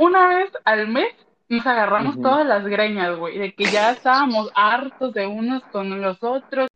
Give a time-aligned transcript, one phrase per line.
[0.00, 1.14] una vez al mes
[1.48, 6.22] nos agarramos todas las greñas, güey, de que ya estábamos hartos de unos con los
[6.22, 6.68] otros.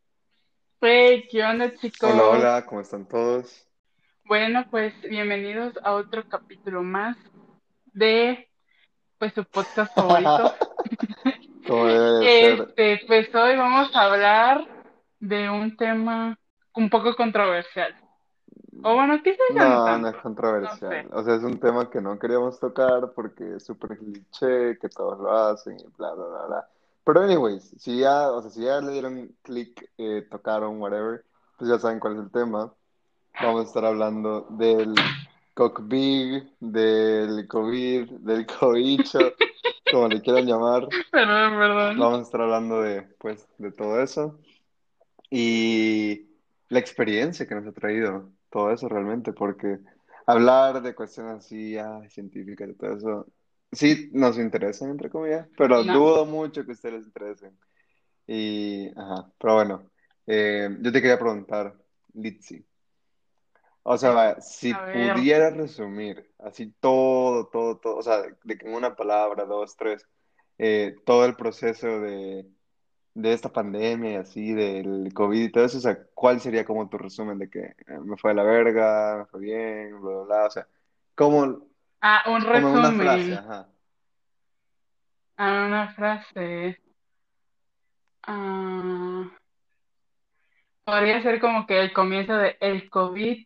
[0.79, 2.11] Güey, ¿qué onda, chicos?
[2.13, 3.67] Hola, hola, ¿cómo están todos?
[4.25, 7.17] Bueno, pues bienvenidos a otro capítulo más
[7.93, 8.47] de
[9.17, 10.53] pues su podcast favorito.
[11.67, 12.61] Como debe ser.
[12.77, 14.67] Este, pues hoy vamos a hablar
[15.19, 16.37] de un tema
[16.75, 17.95] un poco controversial.
[18.87, 21.07] O bueno, quizás no No, no es controversial.
[21.09, 21.15] no sé.
[21.15, 25.19] O sea, es un tema que no queríamos tocar porque es súper cliché, que todos
[25.19, 26.67] lo hacen y bla, bla, bla, bla.
[27.03, 31.23] Pero anyways, si ya, o sea, si ya le dieron clic, eh, tocaron, whatever,
[31.57, 32.71] pues ya saben cuál es el tema.
[33.41, 34.93] Vamos a estar hablando del
[35.55, 39.19] cockbig, del COVID, del cobicho,
[39.91, 40.87] como le quieran llamar.
[41.11, 41.99] Perdón, perdón.
[41.99, 44.37] Vamos a estar hablando de, pues, de todo eso
[45.29, 46.27] y
[46.69, 49.79] la experiencia que nos ha traído todo eso realmente, porque
[50.25, 53.27] hablar de cuestiones así, ay, científicas y todo eso,
[53.71, 55.93] sí nos interesan, entre comillas, pero No.
[55.93, 57.57] dudo mucho que ustedes les interesen.
[58.27, 59.91] Y, ajá, pero bueno,
[60.27, 61.75] eh, yo te quería preguntar,
[62.13, 62.65] Litzy,
[63.83, 68.95] o sea, si pudieras resumir así todo, todo, todo, o sea, de que en una
[68.95, 70.07] palabra, dos, tres,
[70.57, 72.47] eh, todo el proceso de,
[73.15, 76.89] de esta pandemia y así, del COVID y todo eso, o sea, ¿cuál sería como
[76.89, 80.23] tu resumen de que eh, me fue a la verga, me fue bien, bla, bla,
[80.25, 80.45] bla?
[80.47, 80.67] O sea,
[81.15, 81.67] como,
[82.01, 83.33] Ah, un como en una frase, resumen.
[83.33, 83.69] ajá.
[85.37, 86.81] Ah, una frase.
[88.27, 89.31] Ah,
[90.83, 93.45] podría ser como que el comienzo de el COVID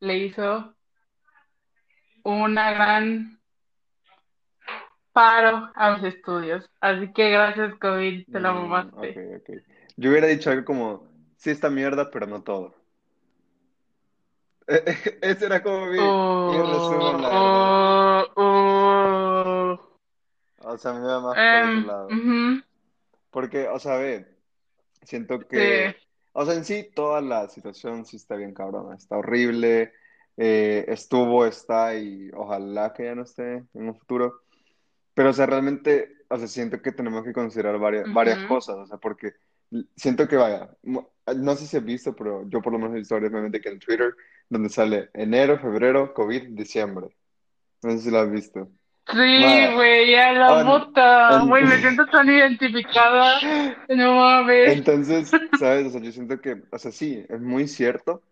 [0.00, 0.74] le hizo
[2.24, 3.37] una gran
[5.18, 6.70] paro a los estudios.
[6.80, 9.18] Así que gracias, COVID, te la Mm, mamaste.
[9.36, 9.50] ok.
[9.96, 12.72] Yo hubiera dicho algo como, sí esta mierda, pero no todo.
[15.22, 15.98] Ese era como mi,
[16.46, 17.30] mi resumen, la.
[17.32, 19.78] Oh, oh,
[20.62, 20.70] oh.
[20.70, 22.08] O sea, me iba más por ese Em, lado.
[22.10, 22.62] ujú,
[23.30, 24.26] Porque, o sea, ve,
[25.02, 25.46] siento sí.
[25.48, 25.96] que,
[26.32, 29.92] o sea, en sí toda la situación sí está bien cabrona, está horrible,
[30.36, 34.42] eh, estuvo, está y ojalá que ya no esté en un futuro.
[35.18, 38.46] Pero, o sea, realmente, o sea, siento que tenemos que considerar varias, varias Ujú.
[38.46, 39.32] cosas, o sea, porque
[39.96, 43.16] siento que vaya, no sé si has visto, pero yo por lo menos he visto
[43.16, 44.14] variamente que en Twitter,
[44.48, 47.08] donde sale enero, febrero, COVID, diciembre.
[47.82, 48.68] No sé si lo has visto.
[49.10, 51.40] Sí, güey, a la en- puta.
[51.40, 53.40] Güey, me siento tan identificada.
[53.88, 54.76] No mames.
[54.76, 55.88] Entonces, ¿sabes?
[55.88, 58.22] O sea, yo siento que, o sea, sí, es muy cierto,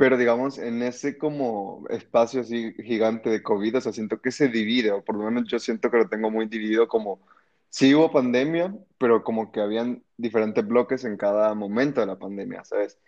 [0.00, 4.48] pero digamos, en ese como espacio así gigante de COVID, o sea, siento que se
[4.48, 7.20] divide, o por lo menos yo siento que lo tengo muy dividido como,
[7.68, 12.64] sí hubo pandemia, pero como que habían diferentes bloques en cada momento de la pandemia,
[12.64, 12.98] ¿sabes?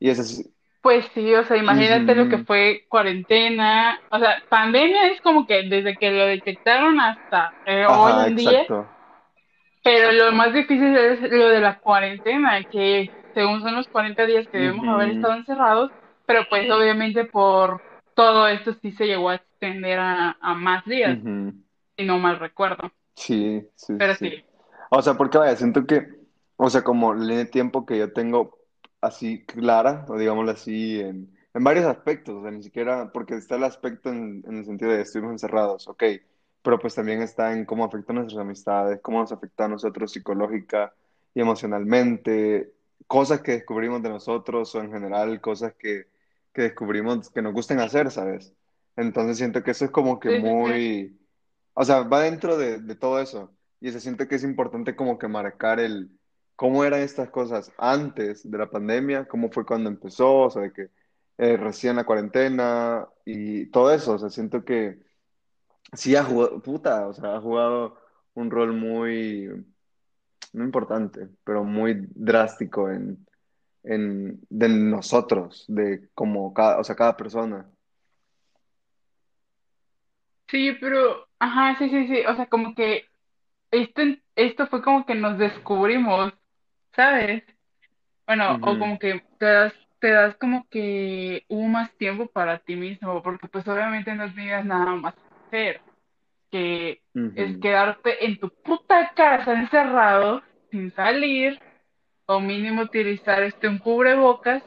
[0.00, 0.50] Y eso es,
[0.82, 4.00] Pues sí, o sea, imagínate lo que fue cuarentena.
[4.10, 8.50] O sea, pandemia es como que desde que lo detectaron hasta eh, hoy en día.
[8.62, 8.88] exacto,
[9.84, 14.48] Pero lo más difícil es lo de la cuarentena, que según son los 40 días
[14.48, 15.92] que debemos haber estado encerrados,
[16.30, 17.82] pero pues obviamente por
[18.14, 21.52] todo esto sí se llegó a extender a, a más días, ujú.
[21.96, 22.92] si no mal recuerdo.
[23.16, 24.30] Sí, sí, Pero sí.
[24.30, 24.44] sí.
[24.90, 26.06] O sea, porque vaya, siento que,
[26.54, 28.60] o sea, como de tiempo que yo tengo
[29.00, 33.56] así clara, o digámoslo así, en, en varios aspectos, o sea, ni siquiera, porque está
[33.56, 36.04] el aspecto en, en el sentido de estuvimos encerrados, ok,
[36.62, 40.12] pero pues también está en cómo afecta a nuestras amistades, cómo nos afecta a nosotros
[40.12, 40.94] psicológica
[41.34, 42.72] y emocionalmente,
[43.08, 46.06] cosas que descubrimos de nosotros o en general cosas que,
[46.52, 48.54] que descubrimos que nos gusten hacer, ¿sabes?
[48.96, 50.80] Entonces siento que eso es como que Sí, sí, sí.
[50.80, 51.20] muy,
[51.74, 53.56] o sea, va dentro de, de todo eso.
[53.80, 56.10] Y se siente que es importante como que marcar el
[56.56, 60.72] cómo eran estas cosas antes de la pandemia, cómo fue cuando empezó, o sea, de
[60.72, 60.90] que
[61.38, 64.14] eh, recién la cuarentena y todo eso.
[64.14, 65.00] O sea, siento que
[65.94, 67.98] sí ha jugado, puta, o sea, ha jugado
[68.34, 69.48] un rol muy,
[70.52, 73.26] no importante, pero muy drástico en,
[73.84, 77.70] en de nosotros, de como cada, o sea, cada persona.
[80.48, 83.04] Sí, pero, ajá, sí, sí, sí, o sea, como que
[83.70, 84.02] esto,
[84.36, 86.32] esto fue como que nos descubrimos,
[86.94, 87.44] ¿sabes?
[88.26, 92.76] Bueno, o como que te das, te das como que un más tiempo para ti
[92.76, 95.14] mismo, porque pues obviamente no tienes nada más
[95.50, 95.84] que hacer,
[96.50, 97.02] que
[97.34, 101.62] es ujú, quedarte en tu puta casa encerrado, sin salir,
[102.30, 104.62] o mínimo utilizar este un cubrebocas,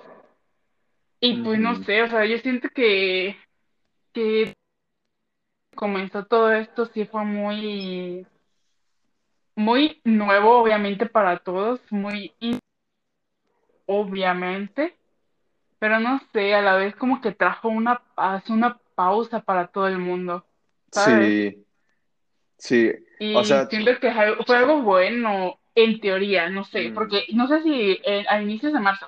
[1.21, 3.37] y pues no sé, o sea, yo siento que,
[4.11, 4.53] que
[5.73, 8.27] comenzó todo esto sí fue muy,
[9.55, 12.33] muy nuevo, obviamente, para todos, muy
[13.85, 14.97] obviamente.
[15.79, 19.87] Pero no sé, a la vez como que trajo una paz, una pausa para todo
[19.87, 20.45] el mundo,
[20.91, 21.29] ¿sabes?
[21.29, 21.65] Sí.
[22.57, 22.91] Sí,
[23.35, 24.11] o Y sea, siento que
[24.45, 28.73] fue algo bueno en teoría, no sé, mm, porque no sé si eh, a inicios
[28.73, 29.07] de marzo,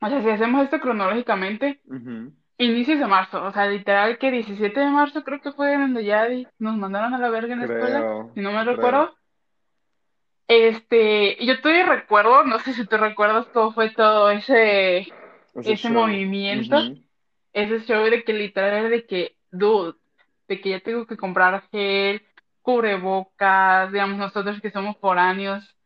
[0.00, 4.80] o sea, si hacemos esto cronológicamente, ujú, inicios de marzo, o sea, literal que 17
[4.80, 6.28] de marzo creo que fue donde ya
[6.58, 9.14] nos mandaron a la verga en la escuela, creo, si no me creo, recuerdo.
[10.48, 15.14] Este, yo todavía recuerdo, no sé si tú recuerdas cómo fue todo ese, ese
[15.72, 16.98] ese movimiento, ujú,
[17.52, 19.96] ese show de que literal era de que, dude,
[20.48, 22.22] de que ya tengo que comprar gel,
[22.68, 25.76] cubrebocas, digamos, nosotros que somos foráneos,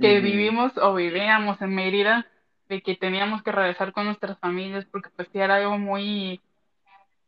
[0.00, 0.20] que ujú.
[0.20, 2.26] vivimos o vivíamos en Mérida,
[2.68, 6.42] de que teníamos que regresar con nuestras familias porque pues sí era algo muy,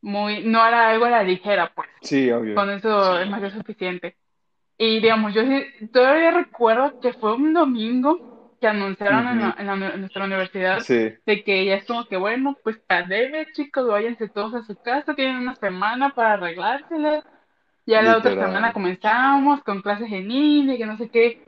[0.01, 2.55] muy, no era algo a la ligera, pues, Sí, obvio.
[2.55, 4.17] con eso es más que suficiente.
[4.79, 8.23] Y digamos, yo sí- todavía recuerdo que fue un domingo
[8.61, 11.87] que anunciaron en, Ujú, la- en la en nuestra universidad Sí, de que ya es
[11.87, 16.35] como que, bueno, pues pandemia, chicos, váyanse todos a su casa, tienen una semana para
[16.35, 17.25] arreglársela.
[17.87, 21.43] Ya la otra semana comenzamos con clases en línea, que no sé qué.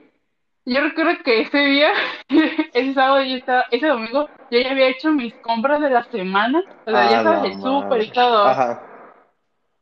[0.67, 1.93] Yo recuerdo que ese día,
[2.75, 6.63] ese sábado, yo estaba, ese domingo, yo ya había hecho mis compras de la semana,
[6.85, 8.47] o sea, ya A sabes, la el súper y todo.
[8.47, 8.83] Ajá.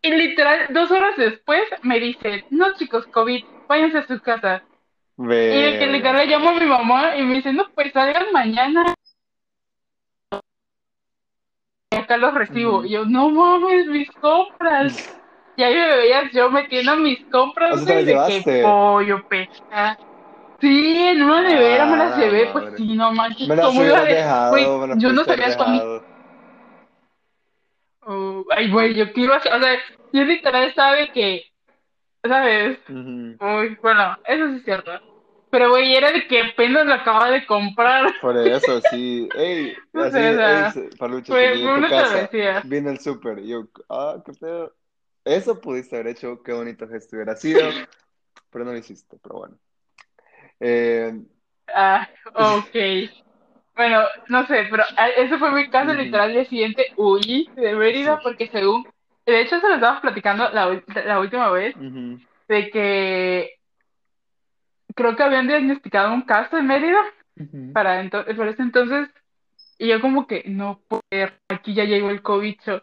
[0.03, 4.63] Y literal, dos horas después me dicen, no chicos, COVID, váyanse a su casa.
[5.17, 8.27] Y de que literal le llamo a mi mamá y me dice, no, pues salgan
[8.33, 8.95] mañana
[11.91, 12.85] y acá los recibo.
[12.85, 15.19] Y yo, no mames, mis compras.
[15.57, 19.21] Y ahí me veías yo metiendo mis O compras, sea, las güey, de que pollo,
[19.29, 19.97] pescado.
[20.61, 22.77] Sí, en una nevera me las A la llevé, pues madre.
[22.79, 26.03] sí, no manches, Me las ¿cómo iba dejado, Güey, me yo no sabía dejado.
[28.07, 29.79] Uh, ay, güey, yo a hacer, o sea,
[30.13, 31.43] yo literal sabe que,
[32.23, 32.79] ¿sabes?
[32.89, 33.37] Ujú.
[33.41, 34.93] Uy, bueno, eso sí es cierto.
[35.51, 38.13] Pero, güey, era de que apenas lo acababa de comprar.
[38.21, 39.29] Por eso, sí.
[39.35, 42.29] Ey, No así, sé, o ey, sea, se- Palucho, de fue tu casa,
[42.65, 43.41] vine al súper.
[43.43, 44.75] Yo, ah, qué pedo.
[45.25, 47.71] Eso pudiste haber hecho, qué bonito gesto hubiera sido,
[48.51, 49.59] pero no lo hiciste, pero bueno.
[50.61, 51.15] Eh,
[51.75, 52.77] Ah, ok.
[53.75, 57.71] Bueno, no sé, pero ah, ese fue mi caso, literal, al día siguiente huí de
[57.71, 57.77] sí.
[57.77, 58.87] Mérida porque según,
[59.27, 61.75] de hecho se lo estábamos platicando la, la última vez,
[62.49, 63.51] de que
[64.95, 67.03] creo que habían diagnosticado un caso en Mérida
[67.73, 69.09] para, para ese entonces,
[69.79, 71.03] y yo como que, no puedo,
[71.49, 72.81] aquí ya llegó el cobicho,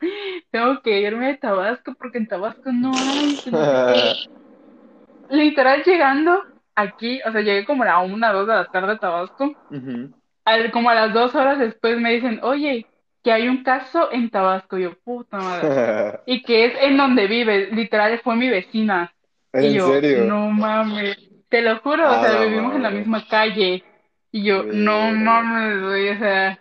[0.52, 3.38] tengo que irme de Tabasco porque en Tabasco no hay.
[5.30, 6.44] Literal llegando
[6.76, 9.56] aquí, o sea, llegué como a la una, dos de la tarde a Tabasco,
[10.44, 12.86] al, como a las dos horas después me dicen, oye,
[13.24, 14.78] que hay un caso en Tabasco.
[14.78, 16.20] Y yo, puta madre.
[16.26, 19.14] Y que es en donde vive, literal fue mi vecina.
[19.54, 20.26] Y ¿En yo, serio?
[20.26, 21.18] no mames,
[21.50, 23.84] te lo juro, o sea, vivimos en la misma calle.
[24.32, 26.60] Y yo, no mames, güey, o sea,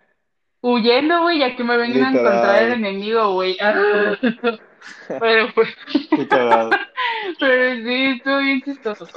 [0.63, 3.57] huyendo, güey, ya que me vengan a encontrar el enemigo, güey.
[3.61, 4.17] Ah,
[5.19, 5.69] Pero pues,
[7.39, 9.09] pero sí, estuvo bien chistoso.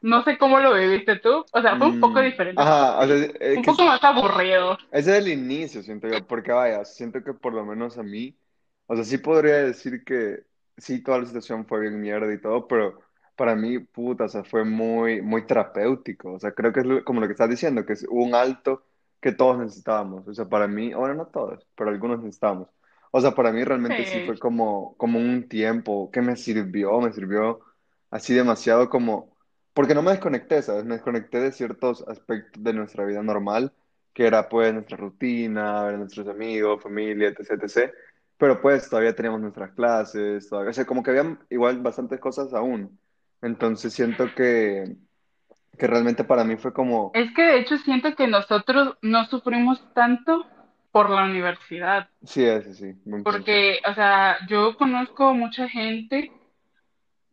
[0.00, 3.06] No sé cómo lo viviste tú, o sea, fue un poco Mm, diferente Ajá, o
[3.06, 4.76] mí, sea, es un poco más aburrido.
[4.90, 8.36] ese es el inicio, siento yo, porque vaya, siento que por lo menos a mí,
[8.86, 10.44] o sea, sí podría decir que
[10.76, 13.00] sí, toda la situación fue bien mierda y todo, pero
[13.36, 17.20] para mí, puta, o sea, fue muy, muy terapéutico, o sea, creo que es como
[17.20, 18.84] lo que estás diciendo, que es un alto
[19.22, 22.68] que todos necesitábamos, o sea, para mí, bueno, no todos, pero algunos necesitábamos,
[23.12, 24.22] o sea, para mí realmente sí Sí.
[24.22, 27.60] fue como, como un tiempo que me sirvió, me sirvió
[28.10, 29.36] así demasiado como,
[29.74, 30.84] porque no me desconecté, ¿sabes?
[30.84, 33.72] Me desconecté de ciertos aspectos de nuestra vida normal
[34.12, 37.92] que era pues nuestra rutina, ver a nuestros amigos, familia, etc, etc.
[38.36, 42.52] Pero pues todavía teníamos nuestras clases, todavía, o sea, como que había igual bastantes cosas
[42.54, 42.98] aún.
[43.40, 44.96] Entonces siento que,
[45.78, 49.82] que realmente para mí fue como, Es que de hecho siento que nosotros no sufrimos
[49.94, 50.46] tanto
[50.90, 53.30] por la universidad, sí, sí, punto.
[53.30, 56.30] porque, o sea, yo conozco mucha gente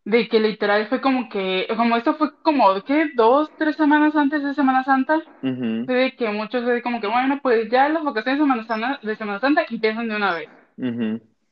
[0.05, 3.11] de que literal fue como que, como esto fue como, ¿qué?
[3.15, 7.69] Dos, tres semanas antes de Semana Santa, de que muchos de como que, bueno, pues
[7.69, 10.49] ya las vacaciones de Semana Santa, de Semana Santa empiezan de una vez,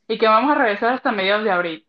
[0.08, 1.87] y que vamos a regresar hasta mediados de abril.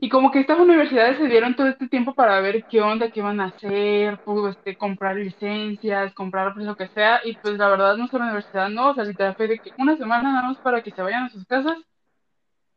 [0.00, 3.20] Y como que estas universidades se dieron todo este tiempo para ver qué onda, qué
[3.20, 7.68] iban a hacer, pues, este, comprar licencias, comprar pues, lo que sea, y pues la
[7.68, 10.82] verdad nuestra universidad no, o sea, literal fue de que una semana nada más para
[10.82, 11.78] que se vayan a sus casas,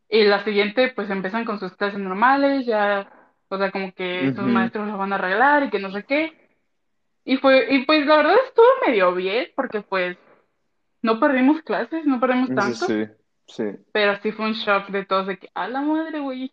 [0.09, 3.07] y la siguiente pues empiezan con sus clases normales, ya,
[3.49, 4.49] o sea, como que sus ujú.
[4.49, 6.33] maestros lo van a arreglar y que no sé qué.
[7.25, 10.17] Y fue, y pues la verdad estuvo medio bien, porque pues
[11.01, 13.05] no perdimos clases, no perdimos tanto, sí,
[13.47, 13.63] sí.
[13.91, 16.51] pero sí fue un shock de todos de que, a la madre, güey,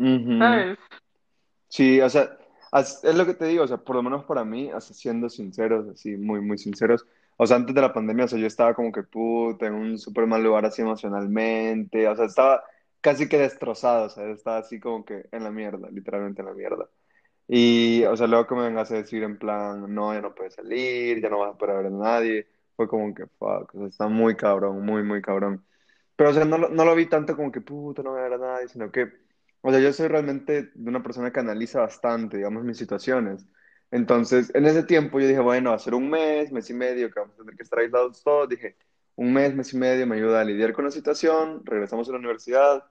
[0.00, 0.38] Ujú.
[0.38, 0.78] ¿sabes?
[1.68, 2.36] Sí, o sea,
[2.72, 5.88] es lo que te digo, o sea, por lo menos para mí, así siendo sinceros,
[5.88, 8.90] así muy, muy sinceros, o sea, antes de la pandemia, o sea, yo estaba como
[8.92, 12.64] que puta, en un súper mal lugar así emocionalmente, o sea, estaba
[13.00, 16.54] casi que destrozado, o sea, estaba así como que en la mierda, literalmente en la
[16.54, 16.88] mierda.
[17.48, 20.54] Y, o sea, luego que me vengas a decir en plan, no, ya no puedes
[20.54, 23.86] salir, ya no vas a poder ver a nadie, fue como que, fuck, o sea,
[23.88, 25.64] está muy cabrón, muy, muy cabrón.
[26.16, 28.34] Pero, o sea, no, no lo vi tanto como que, puta, no voy a ver
[28.34, 29.29] a nadie, sino que,
[29.62, 33.46] o sea, yo soy realmente de una persona que analiza bastante, digamos, mis situaciones.
[33.90, 37.10] Entonces, en ese tiempo yo dije, bueno, va a ser un mes, mes y medio,
[37.10, 38.48] que vamos a tener que estar aislados todos.
[38.48, 38.76] Dije,
[39.16, 42.18] un mes, mes y medio me ayuda a lidiar con la situación, regresamos a la
[42.18, 42.84] universidad,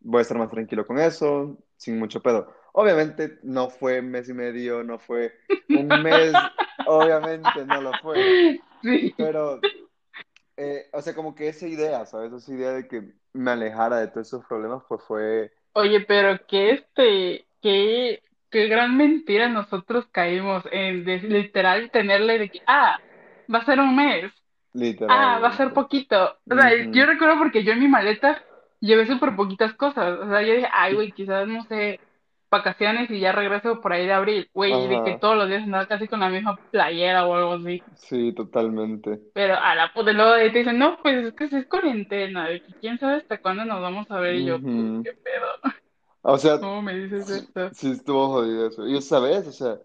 [0.00, 2.52] voy a estar más tranquilo con eso, sin mucho pedo.
[2.74, 5.32] Obviamente no fue mes y medio, no fue
[5.70, 6.32] un mes,
[6.86, 9.14] obviamente no lo fue, Sí.
[9.16, 9.60] pero,
[10.56, 12.32] eh, o sea, como que esa idea, ¿sabes?
[12.32, 16.70] Esa idea de que me alejara de todos esos problemas, pues fue Oye, pero que
[16.72, 23.00] este, qué, qué gran mentira nosotros caímos en de- literal tenerle de que, ah,
[23.52, 24.32] va a ser un mes,
[25.08, 25.74] ah, va a ser literalmente.
[25.74, 26.38] poquito.
[26.50, 28.44] O sea, yo recuerdo porque yo en mi maleta
[28.80, 30.18] llevé súper poquitas cosas.
[30.20, 32.00] O sea, yo dije, ay, güey, quizás, no sé,
[32.50, 34.50] vacaciones y ya regreso por ahí de abril.
[34.54, 37.54] Güey, y de que todos los días andaba casi con la misma playera o algo
[37.54, 37.82] así.
[37.94, 39.20] sí, totalmente.
[39.32, 41.66] Pero a la puta, luego de ahí te dicen, no, pues es que sí es
[41.66, 45.12] cuarentena, de que quién sabe hasta cuándo nos vamos a ver y yo, pues, qué
[45.12, 45.46] pedo,
[46.22, 47.72] O sea, ¿cómo me dices esto?
[47.72, 48.86] sí estuvo jodido eso.
[48.86, 49.78] Y esa vez, o sea,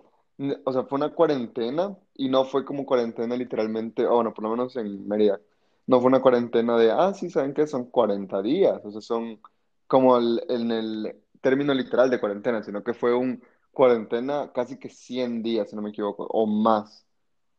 [0.65, 4.51] o sea, fue una cuarentena y no fue como cuarentena literalmente, o bueno, por lo
[4.51, 5.39] menos en Mérida,
[5.87, 7.67] no fue una cuarentena de, ah, sí, ¿saben qué?
[7.67, 9.41] Son 40 días, o sea, son
[9.87, 14.89] como el, en el término literal de cuarentena, sino que fue un cuarentena casi que
[14.89, 17.05] 100 días, si no me equivoco, o más,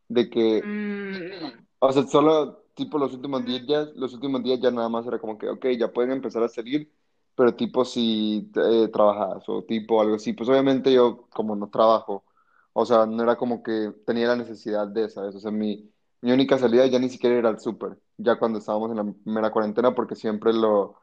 [0.09, 0.73] de que
[1.11, 5.19] Mm, o sea, solo tipo los últimos días, los últimos días ya nada más era
[5.19, 6.93] como que, ok, ya pueden empezar a salir,
[7.35, 12.25] pero tipo si eh, trabajas o tipo algo así, pues obviamente yo como no trabajo,
[12.73, 15.35] o sea, no era como que tenía la necesidad de, ¿sabes?
[15.35, 18.91] O sea, mi, mi única salida ya ni siquiera era al súper, ya cuando estábamos
[18.91, 20.97] en la primera cuarentena, porque siempre lo,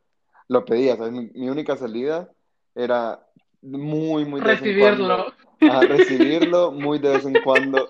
[0.48, 1.12] lo pedía, ¿sabes?
[1.14, 2.32] Mi, mi única salida
[2.78, 3.20] era
[3.62, 5.34] muy, muy de vez en cuando, recibirlo.
[5.66, 7.90] a recibirlo, muy de vez en cuando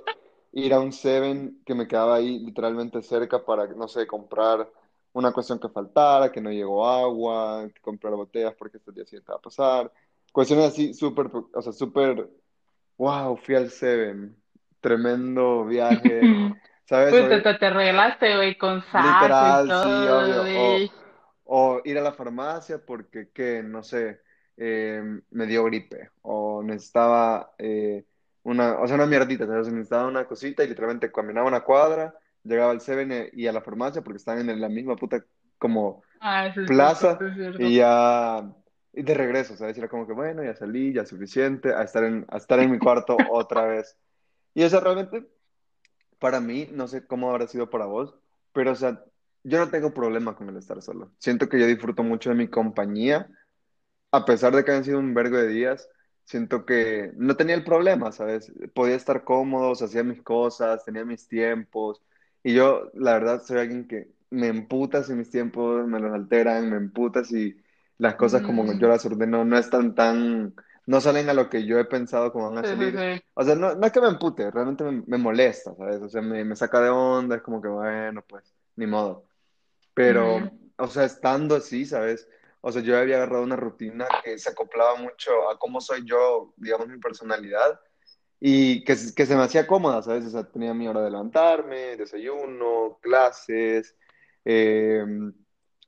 [0.54, 4.68] ir a un Seven que me quedaba ahí literalmente cerca para, no sé, comprar
[5.12, 9.18] una cuestión que faltara, que no llegó agua, que comprar botellas porque este día sí
[9.18, 9.92] estaba a pasar.
[10.32, 12.30] Cuestiones así súper, o sea, súper,
[12.98, 14.36] wow, fui al Seven,
[14.80, 16.22] tremendo viaje,
[16.86, 17.10] ¿sabes?
[17.10, 20.92] Pues te, te, te arreglaste, güey, con saco y literal, sí, todo, obvio.
[21.46, 23.62] O, o ir a la farmacia porque, ¿qué?
[23.64, 24.22] No sé,
[24.58, 28.04] eh, me dio gripe o necesitaba eh,
[28.44, 29.70] una, o sea, una mierdita, ¿sabes?
[29.70, 34.02] Necesitaba una cosita y literalmente caminaba una cuadra, llegaba al Seven y a la farmacia
[34.02, 35.24] porque estaban en la misma puta
[35.58, 37.62] como Ah, es plaza es cierto.
[37.62, 38.44] y ya,
[38.94, 39.78] y de regreso, ¿sabes?
[39.78, 42.80] Era como que, bueno, ya salí, ya suficiente, a estar en, a estar en mi
[42.80, 43.98] cuarto otra vez.
[44.54, 45.28] Y eso realmente
[46.20, 48.16] para mí, no sé cómo habrá sido para vos,
[48.54, 49.04] pero o sea,
[49.44, 51.12] yo no tengo problema con el estar solo.
[51.20, 53.30] Siento que yo disfruto mucho de mi compañía,
[54.12, 55.90] a pesar de que han sido un vergo de días,
[56.26, 58.52] siento que no tenía el problema, ¿sabes?
[58.74, 62.02] Podía estar cómodo, o sea, hacía mis cosas, tenía mis tiempos,
[62.44, 66.70] y yo, la verdad, soy alguien que me emputa si mis tiempos me los alteran,
[66.70, 67.58] me emputa si
[67.98, 70.54] las cosas como yo Mm, las ordeno no están tan,
[70.86, 73.04] no salen a lo que yo he pensado como van a sí, sí, salir.
[73.16, 73.22] sí.
[73.34, 76.02] O sea, no, no es que me empute, realmente me, me molesta, ¿sabes?
[76.02, 79.26] O sea, me, me saca de onda, es como que, bueno, pues, ni modo.
[79.94, 82.28] Pero, o sea, estando así, ¿sabes?
[82.62, 86.54] O sea, yo había agarrado una rutina que se acoplaba mucho a cómo soy yo,
[86.58, 87.80] digamos, mi personalidad,
[88.40, 90.26] y que, que se me hacía cómoda, ¿sabes?
[90.26, 93.96] O sea, tenía mi hora de levantarme, desayuno, clases,
[94.46, 95.04] eh,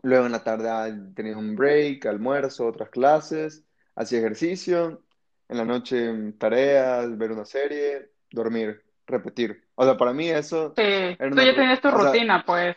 [0.01, 5.03] luego en la tarde ah, tenía un break, almuerzo, otras clases, hacía ejercicio,
[5.47, 9.67] en la noche mm, tareas, ver una serie, dormir, repetir.
[9.75, 12.75] O sea, para mí eso Sí, tú ya tenías tu O sea, rutina, pues.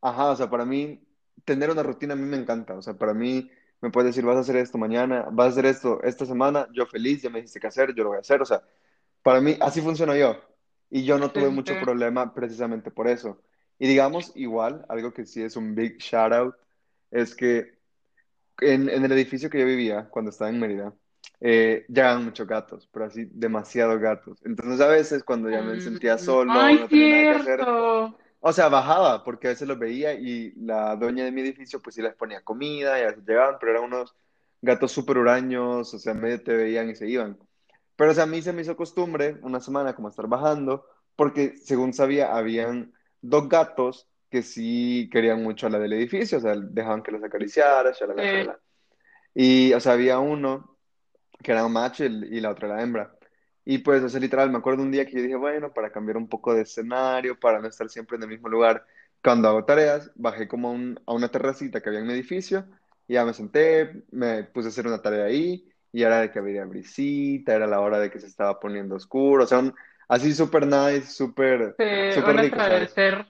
[0.00, 1.00] Ajá, o sea, para mí,
[1.44, 2.74] tener una rutina a mí me encanta.
[2.74, 3.50] O sea, para mí,
[3.80, 6.86] me puedes decir, vas a hacer esto mañana, vas a hacer esto esta semana, yo
[6.86, 8.42] feliz, ya me dijiste qué hacer, yo lo voy a hacer.
[8.42, 8.62] O sea,
[9.22, 10.40] para mí, así funciono yo.
[10.90, 13.40] Y yo no tuve mucho problema precisamente por eso.
[13.78, 16.54] Y digamos, igual, algo que sí es un big shout out,
[17.10, 17.78] es que
[18.60, 20.94] en, en el edificio que yo vivía, cuando estaba en Mérida,
[21.40, 24.40] eh, llegaban muchos gatos, pero así demasiados gatos.
[24.44, 27.60] Entonces, a veces, cuando ya me sentía Mm, solo, ay, no tenía nada que hacer.
[28.46, 31.94] O sea, bajaba, porque a veces los veía y la dueña de mi edificio pues
[31.94, 34.14] sí les ponía comida y a veces llegaban, pero eran unos
[34.60, 37.38] gatos súper huraños, o sea, medio te veían y se iban.
[37.96, 40.86] Pero o sea, a mí se me hizo costumbre una semana como estar bajando,
[41.16, 46.40] porque según sabía, habían dos gatos que sí querían mucho a la del edificio, o
[46.42, 48.60] sea, dejaban que los acariciara, shalala, shalala.
[49.34, 50.76] Y, o sea, había uno
[51.42, 53.16] que era un macho y, y la otra era hembra.
[53.64, 56.16] Y pues, o sea, literal, me acuerdo un día que yo dije, bueno, para cambiar
[56.18, 58.86] un poco de escenario, para no estar siempre en el mismo lugar,
[59.22, 62.66] cuando hago tareas, bajé como a, un- a una terracita que había en mi edificio,
[63.06, 66.38] y ya me senté, me puse a hacer una tarea ahí, y era de que
[66.38, 69.74] había brisita, era la hora de que se estaba poniendo oscuro, o sea, un-
[70.08, 72.90] así súper nice, súper, Eh, súper un rico, ¿sabes?
[72.94, 73.26] atardecer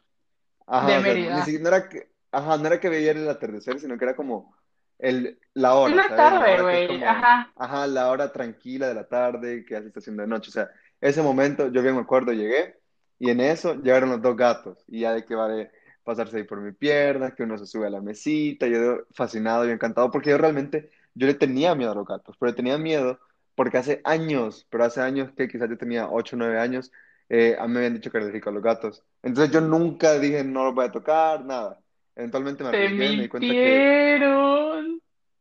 [0.67, 1.43] Ajá, de o sea, ni Mérida.
[1.43, 4.55] siquiera no era que, ajá, no era que veía el atardecer, sino que era como
[4.99, 7.03] el, la hora, Una tarde, güey.
[7.03, 7.53] Ajá.
[7.57, 10.51] ajá, la hora tranquila de la tarde, que ya se está haciendo de noche.
[10.51, 10.71] O sea,
[11.01, 12.79] ese momento, yo bien me acuerdo, llegué
[13.19, 15.71] y en eso llegaron los dos gatos y ya de que vale
[16.03, 19.71] pasarse ahí por mi pierna, que uno se sube a la mesita, yo fascinado y
[19.71, 23.19] encantado, porque yo realmente, yo le tenía miedo a los gatos, pero le tenía miedo
[23.55, 26.93] porque hace años, pero hace años que quizás yo tenía 8 o 9 años,
[27.29, 29.03] eh, a mí me habían dicho que era alérgico a los gatos.
[29.23, 31.81] Entonces yo nunca dije no los voy a tocar, nada.
[32.17, 34.19] Eventualmente me arriesgué y me di cuenta que.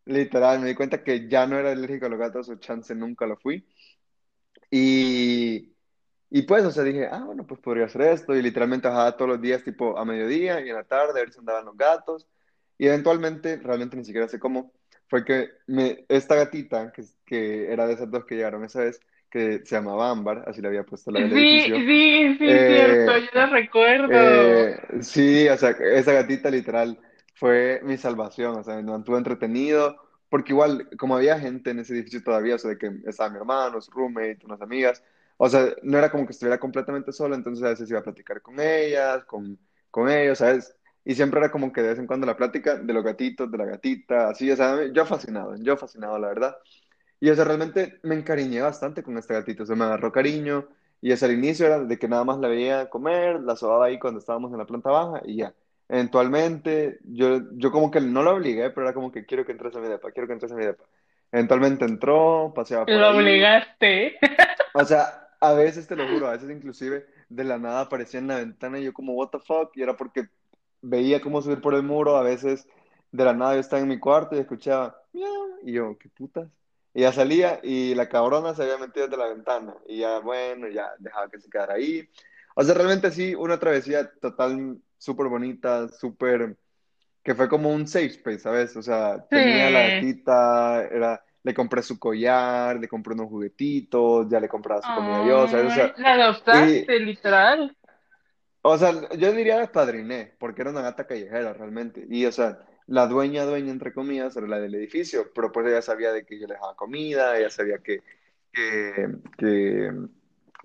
[0.05, 3.25] Literal, me di cuenta que ya no era alérgico a los gatos o chance nunca
[3.27, 3.65] lo fui.
[4.71, 5.73] Y,
[6.29, 8.35] y pues, o sea, dije, ah, bueno, pues podría hacer esto.
[8.35, 11.31] Y literalmente bajaba todos los días, tipo a mediodía y en la tarde, a ver
[11.31, 12.27] si andaban los gatos.
[12.77, 14.73] Y eventualmente, realmente ni siquiera sé cómo,
[15.07, 18.99] fue que me, esta gatita, que, que era de esas dos que llegaron esa vez,
[19.29, 23.11] que se llamaba Ámbar, así le había puesto la del Sí, edificio, sí, sí, cierto.
[23.11, 24.09] eh, Yo lo recuerdo.
[24.09, 26.99] Eh, sí, o sea, esa gatita literal
[27.33, 29.97] fue mi salvación, o sea, me mantuvo entretenido,
[30.29, 33.37] porque igual, como había gente en ese edificio todavía, o sea, de que estaba mi
[33.37, 35.03] hermano, su roommate, unas amigas,
[35.37, 38.41] o sea, no era como que estuviera completamente solo, entonces a veces iba a platicar
[38.41, 39.59] con ellas, con,
[39.91, 40.75] con ellos, ¿sabes?
[41.05, 43.57] Y siempre era como que de vez en cuando la plática de los gatitos, de
[43.57, 46.55] la gatita, así, o sea, yo fascinado, yo fascinado, la verdad.
[47.19, 50.67] Y o sea, realmente me encariñé bastante con este gatito, o sea, me agarró cariño.
[51.01, 53.99] Y o al inicio era de que nada más la veía comer, la sobaba ahí
[53.99, 55.53] cuando estábamos en la planta baja y ya.
[55.89, 59.75] Eventualmente, yo, yo como que no la obligué, pero era como que quiero que entres
[59.75, 60.83] a mi depa, quiero que entres a mi depa.
[61.31, 63.17] Eventualmente entró, paseaba por Lo ahí.
[63.17, 64.17] obligaste.
[64.73, 68.27] O sea, a veces te lo juro, a veces inclusive de la nada aparecía en
[68.27, 70.27] la ventana y yo como, what the fuck, y era porque
[70.81, 72.67] veía cómo subir por el muro, a veces
[73.11, 76.47] de la nada yo estaba en mi cuarto y escuchaba, miau, y yo, qué putas.
[76.93, 80.67] Y ya salía y la cabrona se había metido desde la ventana y ya, bueno,
[80.69, 82.07] ya dejaba que se quedara ahí.
[82.55, 86.55] O sea, realmente sí, una travesía total, súper bonita, súper,
[87.21, 88.77] que fue como un safe space, ¿sabes?
[88.77, 94.39] O sea, tenía la gatita, era, le compré su collar, le compré unos juguetitos, ya
[94.39, 95.71] le compraba su comida yo, ¿sabes?
[95.71, 97.75] O sea, la y, adoptaste, literal.
[98.61, 102.05] o sea, yo diría despadriné, porque era una gata callejera realmente.
[102.09, 105.81] Y, o sea, la dueña, dueña, entre comillas, era la del edificio, pero pues ella
[105.81, 108.03] sabía de que yo le dejaba comida, ella sabía que,
[108.53, 109.91] que, que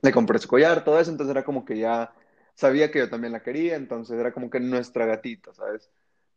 [0.01, 2.13] le compré su collar, todo eso, entonces era como que ya
[2.59, 5.89] sabía que yo también la quería, entonces era como que nuestra gatita, ¿sabes?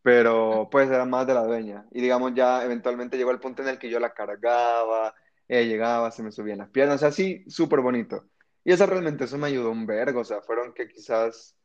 [0.03, 1.87] Pero pues era más de la dueña.
[1.91, 5.15] Y digamos, ya eventualmente llegó el punto en el que yo la cargaba,
[5.47, 8.25] ella llegaba, se me subía en las piernas, o sea, así, súper bonito.
[8.63, 11.55] Y eso realmente, eso me ayudó un vergo, o sea, fueron que quizás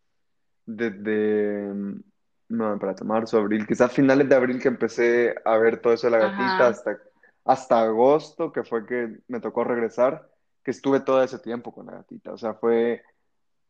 [0.64, 1.70] desde,
[2.48, 6.12] no, espérate, marzo, abril, quizás finales de abril que empecé a ver todo eso de
[6.12, 6.68] la gatita Ajá.
[6.68, 6.98] hasta,
[7.44, 10.30] hasta agosto, que fue que me tocó regresar,
[10.64, 13.02] que estuve todo ese tiempo con la gatita, o sea, fue,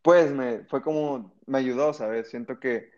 [0.07, 2.31] pues, me, fue como, me ayudó, ¿sabes?
[2.31, 2.91] Siento que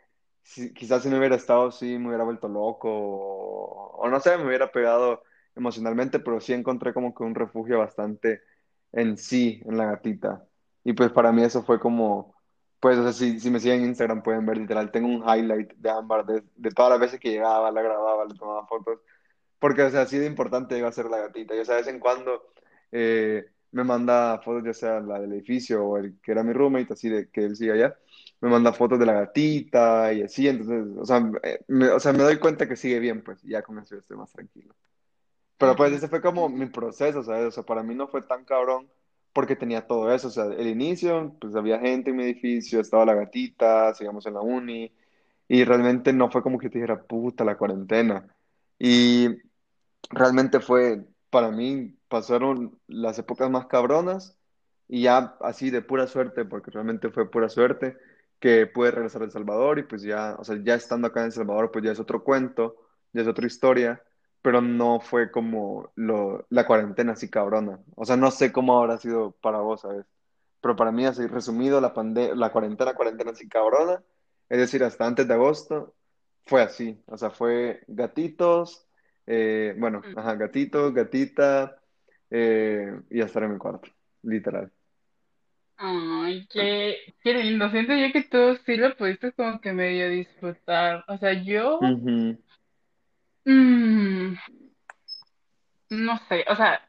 [0.42, 4.36] si- quizás si no hubiera estado, sí, me hubiera vuelto loco, o, o no sé,
[4.38, 5.22] me hubiera pegado
[5.56, 8.42] emocionalmente, pero sí encontré como que un refugio bastante
[8.92, 10.46] en sí, en la gatita.
[10.84, 12.34] Y pues para mí eso fue como,
[12.80, 15.72] pues, o sea, si, si me siguen en Instagram pueden ver literal, tengo un highlight
[15.76, 19.00] de Ámbar de, de todas las veces que llegaba, la grababa, le tomaba fotos,
[19.58, 21.54] porque, o sea, así de importante iba a ser la gatita.
[21.56, 22.42] Y, o sea, de vez en cuando
[22.92, 26.92] eh, me manda fotos, ya sea la del edificio o el que era mi roommate,
[26.92, 27.96] así de que él sigue allá,
[28.40, 32.12] me manda fotos de la gatita y así, entonces, o sea, eh, me, o sea,
[32.12, 34.74] me doy cuenta que sigue bien, pues, y ya con eso yo estoy más tranquilo.
[35.58, 37.46] Pero pues ese fue como mi proceso, ¿sabes?
[37.46, 38.88] O sea, para mí no fue tan cabrón
[39.32, 40.28] porque tenía todo eso.
[40.28, 44.34] O sea, el inicio, pues había gente en mi edificio, estaba la gatita, sigamos en
[44.34, 44.92] la uni,
[45.48, 48.26] y realmente no fue como que te dijera, puta, la cuarentena.
[48.78, 49.28] Y
[50.10, 54.38] realmente fue, para mí, pasaron las épocas más cabronas
[54.88, 57.96] y ya así de pura suerte, porque realmente fue pura suerte,
[58.40, 61.26] que pude regresar a El Salvador y pues ya, o sea, ya estando acá en
[61.26, 62.76] El Salvador, pues ya es otro cuento,
[63.12, 64.02] ya es otra historia,
[64.42, 67.80] pero no fue como lo, la cuarentena así cabrona.
[67.96, 70.06] O sea, no sé cómo habrá sido para vos, ¿sabes?
[70.60, 74.02] Pero para mí, así resumido, la pande la cuarentena, cuarentena así cabrona,
[74.48, 75.94] es decir, hasta antes de agosto,
[76.46, 77.02] fue así.
[77.06, 78.88] O sea, fue gatitos
[79.30, 81.77] eh, bueno, ajá, gatito, gatita,
[82.30, 83.88] eh, y a estar en mi cuarto,
[84.22, 84.70] literal.
[85.76, 87.70] Ay, qué, qué lindo.
[87.70, 91.04] Siento yo que tú sí lo pudiste como que medio disfrutar.
[91.06, 91.78] O sea, yo,
[93.44, 94.34] mm,
[95.90, 96.82] no sé, o sea,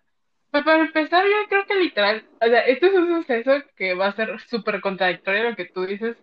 [0.51, 4.07] pues para empezar yo creo que literal, o sea, esto es un suceso que va
[4.07, 6.17] a ser súper contradictorio a lo que tú dices,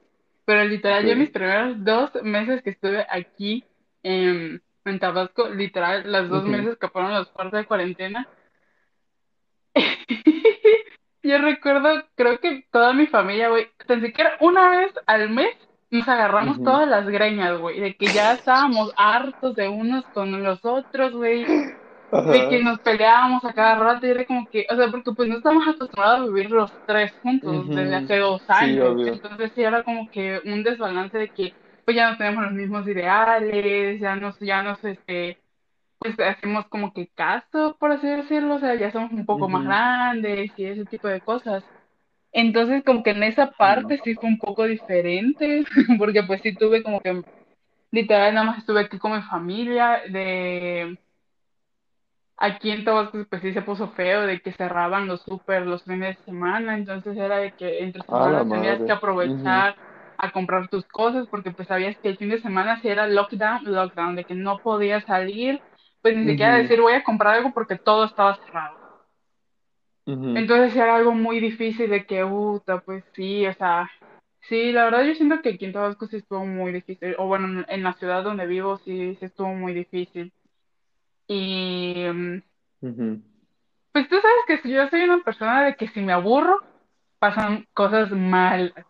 [0.44, 3.64] pero literal yo mis primeros dos meses que estuve aquí
[4.02, 8.28] en, en Tabasco, literal, las dos meses que fueron los cuartos de cuarentena,
[11.22, 15.56] Yo recuerdo, creo que toda mi familia, güey, tan siquiera una vez al mes
[15.90, 20.64] nos agarramos todas las greñas, güey, de que ya estábamos hartos de unos con los
[20.64, 24.88] otros, güey, de que nos peleábamos a cada rato y era como que, o sea,
[24.90, 29.52] porque pues no estamos acostumbrados a vivir los tres juntos desde hace dos años, entonces
[29.54, 34.00] sí era como que un desbalance de que pues ya no tenemos los mismos ideales,
[34.00, 35.38] ya nos, ya nos, este,
[35.98, 39.64] pues hacemos como que caso, por así decirlo, o sea, ya somos un poco más
[39.64, 41.64] grandes y ese tipo de cosas.
[42.32, 45.64] Entonces, como que en esa parte sí fue un poco diferente,
[45.98, 47.22] porque pues sí tuve como que,
[47.92, 50.98] literal, nada más estuve aquí con mi familia, de
[52.36, 56.18] aquí en Tabasco pues sí se puso feo, de que cerraban los súper los fines
[56.18, 59.76] de semana, entonces era de que entre semanas tenías que aprovechar
[60.18, 63.64] a comprar tus cosas, porque pues sabías que el fin de semana sí era lockdown,
[63.64, 65.60] lockdown, de que no podías salir,
[66.06, 68.78] pues ni siquiera decir voy a comprar algo porque todo estaba cerrado.
[70.06, 73.90] Entonces era algo muy difícil de que, puta, pues sí, o sea,
[74.42, 77.64] sí, la verdad yo siento que aquí en Tabasco sí estuvo muy difícil, o bueno,
[77.66, 80.32] en, la ciudad donde vivo sí, sí estuvo muy difícil.
[81.26, 82.42] Y mm,
[83.90, 86.60] pues tú sabes que yo soy una persona de que si me aburro,
[87.18, 88.72] pasan cosas malas.
[88.78, 88.86] Y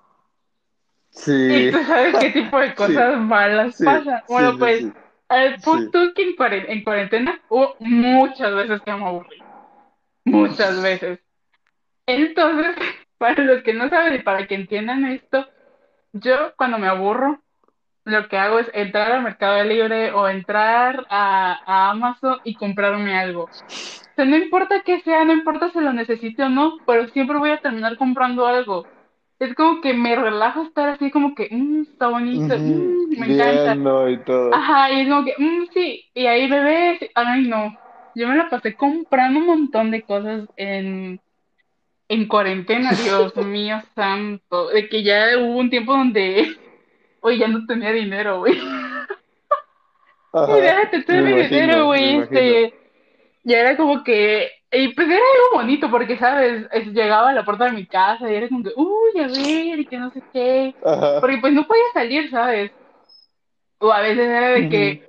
[1.09, 1.71] Sí.
[1.71, 2.77] tú sabes qué tipo de Sí.
[2.77, 3.87] cosas malas Sí.
[3.87, 4.21] pasan.
[4.29, 5.65] Bueno, sí, pues, al Sí.
[5.65, 9.43] punto que en cuaren- en cuarentena hubo muchas veces que me aburrí.
[10.25, 11.21] Muchas veces.
[12.07, 12.75] Entonces,
[13.19, 15.49] para los que no saben y para que entiendan esto,
[16.12, 17.43] yo cuando me aburro,
[18.05, 23.19] lo que hago es entrar al Mercado Libre o entrar a, a Amazon y comprarme
[23.19, 23.45] algo.
[23.45, 23.51] O
[24.17, 27.51] sea, no importa qué sea, no importa si lo necesite o no, pero siempre voy
[27.51, 28.87] a terminar comprando algo.
[29.38, 34.11] Es como que me relaja estar así como que, mmm, está bonito, mmm, me encanta.
[34.11, 34.55] Y todo.
[34.55, 37.77] Ajá, y es como que, mmm, sí, y ahí bebés, ay no.
[38.14, 41.20] Yo me la pasé comprando un montón de cosas en,
[42.09, 46.49] en cuarentena, Dios mío santo, de que ya hubo un tiempo donde,
[47.20, 48.59] oye, ya no tenía dinero, güey.
[50.49, 52.75] Y déjate todo mi dinero, güey, este,
[53.42, 56.67] ya era como que, y pues era algo bonito porque, ¿sabes?
[56.73, 59.81] Es- llegaba a la puerta de mi casa y era como que, uy, a ver,
[59.81, 61.21] y que no sé qué, Ajá.
[61.21, 62.73] porque pues no podía salir, ¿sabes?
[63.79, 65.01] O a veces era de que,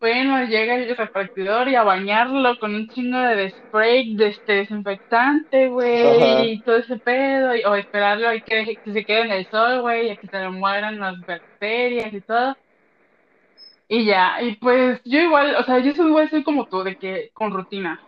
[0.00, 5.68] bueno, llega el repartidor y a bañarlo con un chingo de spray de este desinfectante,
[5.68, 9.48] güey, y todo ese pedo, y- o esperarlo y que, que se quede en el
[9.48, 12.56] sol, güey, y a que se le mueran las bacterias y todo.
[13.88, 16.96] Y ya, y pues yo igual, o sea, yo soy igual soy como tú, de
[16.96, 18.05] que con rutina.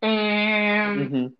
[0.00, 1.30] Eh,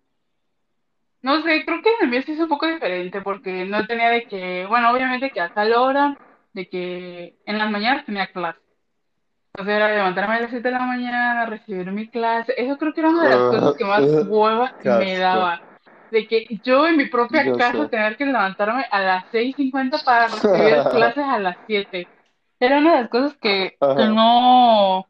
[1.21, 4.25] no sé, creo que el mío sí es un poco diferente porque no tenía de
[4.25, 6.17] que, bueno, obviamente que a tal hora,
[6.53, 8.59] de que en las mañanas tenía clase.
[9.53, 12.53] Entonces era levantarme a las 7 de la mañana, recibir mi clase.
[12.55, 15.61] Eso creo que era una de las cosas que más ah, hueva me daba.
[16.11, 17.89] De que yo en mi propia Yo casa sé.
[17.89, 22.07] tener que levantarme a las seis cincuenta para recibir clases a las 7.
[22.59, 25.08] Era una de las cosas que, no,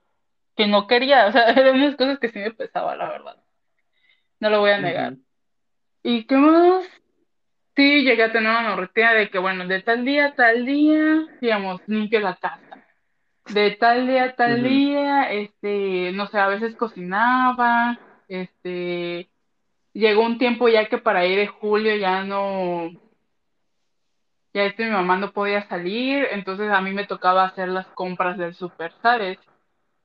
[0.59, 1.27] que no quería.
[1.27, 3.37] O sea, era una de las cosas que sí me pesaba, la verdad.
[4.41, 5.15] No lo voy a negar.
[6.03, 6.85] ¿Y qué más?
[7.77, 11.27] Sí, llegué a tener una rutina de que, bueno, de tal día a tal día,
[11.39, 12.85] digamos, limpio la casa.
[13.53, 19.29] De tal día a tal día, este, no sé, a veces cocinaba, este,
[19.93, 22.91] llegó un tiempo ya que para ir de julio ya no,
[24.53, 28.37] ya este, mi mamá no podía salir, entonces a mí me tocaba hacer las compras
[28.37, 29.39] del super, ¿sabes?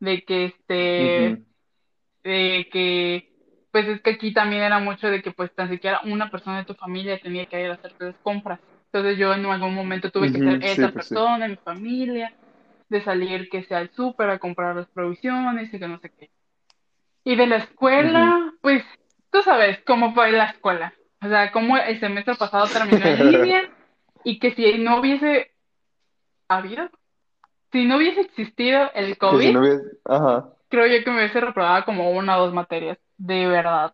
[0.05, 1.43] De que, este,
[2.25, 3.31] de que,
[3.71, 6.67] pues es que aquí también era mucho de que pues tan siquiera una persona de
[6.67, 8.61] tu familia tenía que ir a hacerte las compras.
[8.93, 10.61] Entonces yo en algún momento tuve que ser.
[10.61, 11.15] Sí, esa pues sí.
[11.15, 12.35] persona mi familia,
[12.89, 16.31] de salir que sea al súper a comprar las provisiones y que no sé qué.
[17.25, 18.85] Y de la escuela, pues
[19.31, 20.93] tú sabes cómo fue la escuela.
[21.23, 23.71] O sea, cómo el semestre pasado terminó en línea
[24.25, 25.53] y que si no hubiese
[26.49, 26.91] habido,
[27.75, 29.63] si no hubiese existido el si COVID, no
[30.05, 33.93] ajá, creo yo que me hubiese reprobado como una o dos materias, de verdad.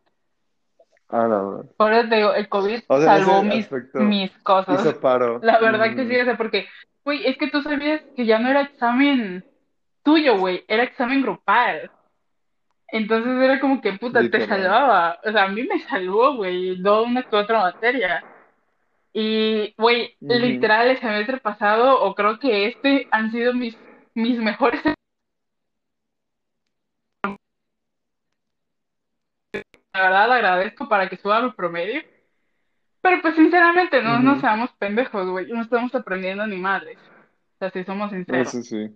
[1.08, 1.64] ah, la verdad.
[1.78, 4.80] Por eso te digo, el COVID O sea, en salvó mis, mis cosas.
[4.80, 5.40] hizo paro.
[5.42, 6.68] La verdad que sí, o sea, porque,
[7.06, 9.46] güey, es que tú sabías que ya no era examen
[10.02, 11.90] tuyo, güey, era examen grupal.
[12.88, 15.18] Entonces era como que, puta, te salvaba.
[15.24, 18.22] O sea, a mí me salvó, güey, no una que otra materia.
[19.12, 20.34] Y, güey, Ujú.
[20.34, 23.76] literal, el semestre pasado, o creo que este, han sido mis,
[24.14, 24.80] mis mejores.
[29.92, 32.02] La verdad, agradezco para que suba mi promedio.
[33.02, 35.48] Pero pues sinceramente, no nos seamos pendejos, güey.
[35.48, 36.98] No estamos aprendiendo ni madres.
[36.98, 38.48] O sea, si somos sinceros.
[38.48, 38.94] Eso sí.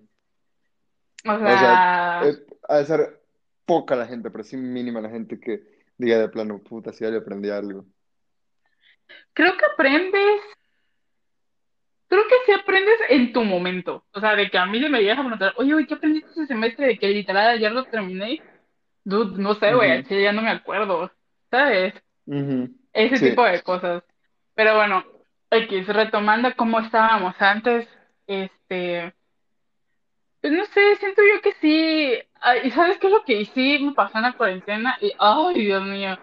[1.26, 2.34] O O sea, sea, eh,
[2.68, 3.22] ha de ser
[3.64, 5.62] poca la gente, pero sí mínima la gente que
[5.96, 7.86] diga de plano, puta, sí, ya aprendí algo.
[9.32, 10.40] Creo que aprendes,
[12.08, 14.04] creo que sí aprendes en tu momento.
[14.12, 16.30] O sea, de que a mí se me llega a preguntar, oye, güey, ¿qué aprendiste
[16.30, 16.86] ese semestre?
[16.86, 18.40] De que literal ayer lo terminé.
[19.04, 21.10] Dude, no sé, güey, Ujú, así ya no me acuerdo.
[21.50, 21.94] ¿Sabes?
[22.92, 23.30] Ese Sí.
[23.30, 24.02] tipo de cosas.
[24.54, 25.04] Pero bueno,
[25.50, 27.88] X, retomando cómo estábamos antes,
[28.26, 29.12] este,
[30.40, 32.18] pues no sé, siento yo que sí.
[32.64, 34.96] ¿Y sabes qué es lo que sí me pasó en la cuarentena?
[35.00, 36.18] Y, ay, Dios mío,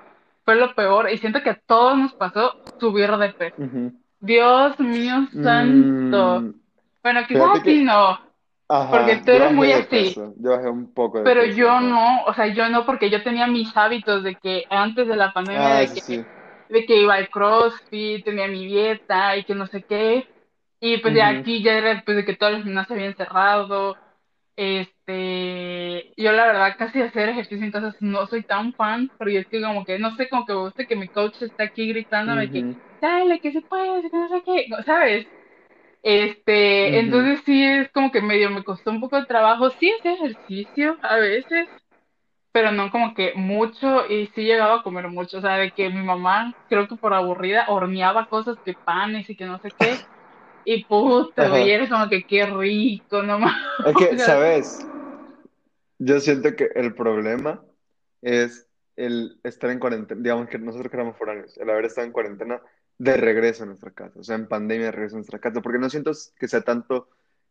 [0.51, 1.09] fue lo peor.
[1.11, 3.57] Y siento que a todos nos pasó subir de peso.
[4.19, 6.45] Dios mío santo.
[6.45, 6.51] Mm,
[7.03, 8.19] Bueno, quizás a ti no,
[8.89, 10.21] porque tú eres muy así.
[10.37, 13.23] yo bajé un poco de Pero peso, yo no, o sea, yo no, porque yo
[13.23, 16.25] tenía mis hábitos de que antes de la pandemia, Ah, de que, sí.
[16.69, 20.29] de que iba al CrossFit, tenía mi dieta y que no sé qué.
[20.81, 23.97] Y pues ya Ujú, aquí ya era después de que todos los gimnasios habían cerrado.
[24.63, 29.47] Este, yo la verdad casi hacer ejercicio en casa no soy tan fan, porque es
[29.47, 32.52] que como que, no sé, como que me gusta que mi coach está aquí gritándome
[32.52, 32.67] que,
[33.02, 35.28] dale, que se puede, que no sé qué, ¿sabes?
[36.04, 40.13] Este, entonces sí es como que medio me costó un poco de trabajo, sí hacer
[40.13, 41.69] ejercicio a veces,
[42.54, 45.89] pero no como que mucho y sí llegaba a comer mucho, o sea, de que
[45.89, 49.97] mi mamá, creo que por aburrida, horneaba cosas que panes y que no sé qué,
[50.65, 51.71] y güey, Ajá.
[51.71, 54.91] era como que qué rico, no más, Es que, ¿sabes?
[55.97, 57.63] Yo siento que el problema
[58.21, 62.13] es el estar en cuarentena, digamos que nosotros que éramos foráneos, el haber estado en
[62.13, 62.62] cuarentena
[62.97, 65.80] de regreso a nuestra casa, o sea, en pandemia de regreso a nuestra casa, porque
[65.80, 67.10] no siento que sea tanto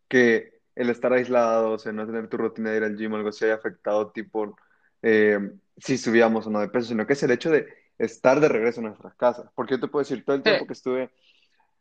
[0.09, 3.16] que el estar aislado, o sea, no tener tu rutina de ir al gym o
[3.16, 4.57] algo así haya afectado tipo
[5.03, 5.38] eh,
[5.77, 7.66] si subíamos o no de peso, sino que es el hecho de
[7.99, 10.66] estar de regreso a nuestras casas, porque yo te puedo decir, todo el sí, tiempo
[10.66, 11.11] que estuve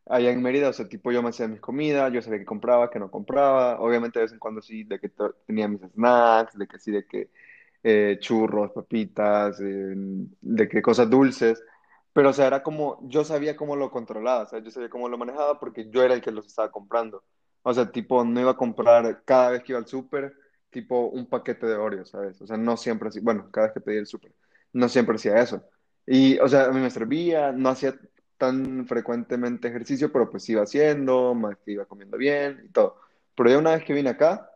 [0.10, 2.89] allá en Mérida, o sea, tipo yo me hacía mis comidas, yo sabía que compraba,
[2.89, 5.12] que no compraba, obviamente de vez en cuando sí, de que
[5.48, 7.30] tenía mis snacks, de que sí, de que
[7.84, 9.95] eh, churros, papitas, eh,
[10.41, 11.63] de que cosas dulces,
[12.13, 15.10] pero o sea, era como, yo sabía cómo lo controlaba, o sea, yo sabía cómo
[15.10, 17.24] lo manejaba porque yo era el que los estaba comprando,
[17.62, 20.34] o sea, tipo, no iba a comprar cada vez que iba al súper,
[20.72, 22.41] tipo un paquete de Oreos, ¿sabes?
[22.41, 24.34] O sea, no siempre así, bueno, cada vez que pedía el súper,
[24.74, 25.63] no siempre hacía eso.
[26.06, 27.95] Y, o sea, a mí me servía, no hacía
[28.39, 32.99] tan frecuentemente ejercicio, pero pues iba haciendo, más que iba comiendo bien y todo.
[33.36, 34.49] Pero ya una vez que vine acá,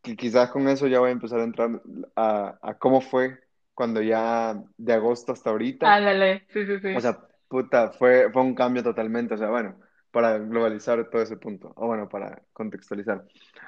[0.00, 1.82] que quizás con eso ya voy a empezar a entrar
[2.16, 3.40] a, a cómo fue
[3.74, 7.18] cuando ya de agosto hasta ahorita, ándale, sí, sí, o sí, sea,
[7.48, 9.76] puta, fue, fue un cambio totalmente, o sea, bueno,
[10.12, 13.24] para globalizar todo ese punto, o bueno, para contextualizar.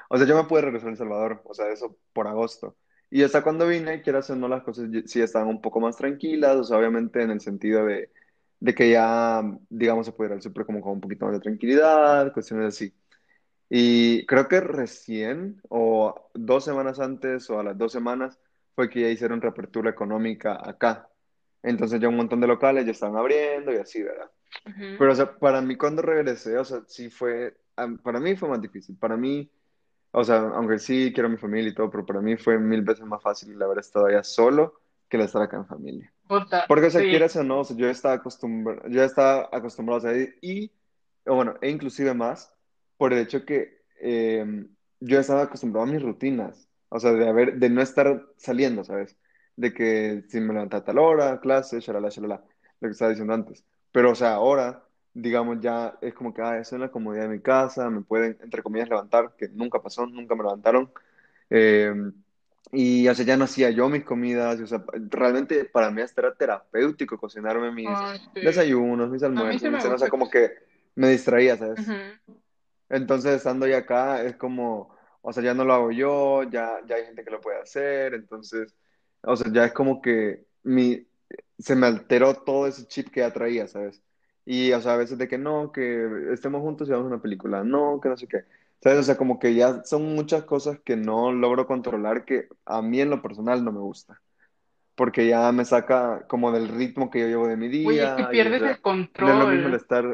[0.09, 2.77] O sea, yo me pude regresar a El Salvador, o sea, eso por agosto.
[3.11, 6.57] Y hasta cuando vine, quieras o no, las cosas sí estaban un poco más tranquilas,
[6.57, 8.11] o sea, obviamente en el sentido de,
[8.61, 11.41] de que ya, digamos, se puede ir al súper como con un poquito más de
[11.41, 12.93] tranquilidad, cuestiones así.
[13.69, 18.39] Y creo que recién, o dos semanas antes, o a las dos semanas,
[18.75, 21.09] fue que ya hicieron reapertura económica acá.
[21.63, 24.31] Entonces ya un montón de locales ya estaban abriendo y así, ¿verdad?
[24.67, 24.97] Ujú.
[24.99, 27.57] Pero, o sea, para mí cuando regresé, o sea, sí fue,
[28.03, 28.97] para mí fue más difícil.
[28.97, 29.51] Para mí,
[30.13, 32.83] o sea, aunque sí quiero a mi familia y todo, pero para mí fue mil
[32.83, 36.13] veces más fácil el haber estado allá solo que el estar acá en familia.
[36.27, 39.49] puta, Porque, o sea, sí, quieras o no, o sea, yo estaba acostumbrado, yo estaba
[39.53, 40.71] acostumbrado a ir y,
[41.25, 42.53] bueno, e inclusive más,
[42.97, 44.67] por el hecho que eh,
[45.01, 49.17] yo estaba acostumbrado a mis rutinas, o sea, de haber, de no estar saliendo, ¿sabes?
[49.57, 52.45] De que si me levantaba a tal hora, clase, shalala, shalala,
[52.81, 53.65] lo que estaba diciendo antes.
[53.93, 57.37] Pero, o sea, ahora, digamos, ya es como que, ah, estoy en la comodidad de
[57.37, 60.91] mi casa, me pueden, entre comillas, levantar, que nunca pasó, nunca me levantaron.
[61.51, 61.95] Eh,
[62.73, 66.23] y, o sea, ya no hacía yo mis comidas, o sea, realmente para mí hasta
[66.23, 70.29] era terapéutico cocinarme mis Ay, sí, desayunos, mis a almuerzos, mis cenas, o sea, como
[70.29, 70.53] que
[70.95, 71.81] me distraía, ¿sabes?
[71.81, 71.95] Ujú.
[72.89, 76.97] Entonces, estando ya acá, es como, o sea, ya no lo hago yo, ya, ya
[76.97, 78.75] hay gente que lo puede hacer, entonces,
[79.23, 81.07] o sea, ya es como que mi,
[81.59, 84.03] se me alteró todo ese chip que ya traía, ¿sabes?
[84.45, 87.65] Y, o sea, a veces de que no, que estemos juntos y veamos una película,
[87.65, 88.45] no, que no sé qué,
[88.83, 89.01] ¿sabes?
[89.01, 93.01] O sea, como que ya son muchas cosas que no logro controlar que a mí
[93.01, 94.21] en lo personal no me gusta,
[94.95, 98.15] porque ya me saca como del ritmo que yo llevo de mi Uy, es que
[98.15, 98.81] día, y, o pierdes el
[99.19, 99.75] no es lo mismo el control.
[99.75, 100.05] estar,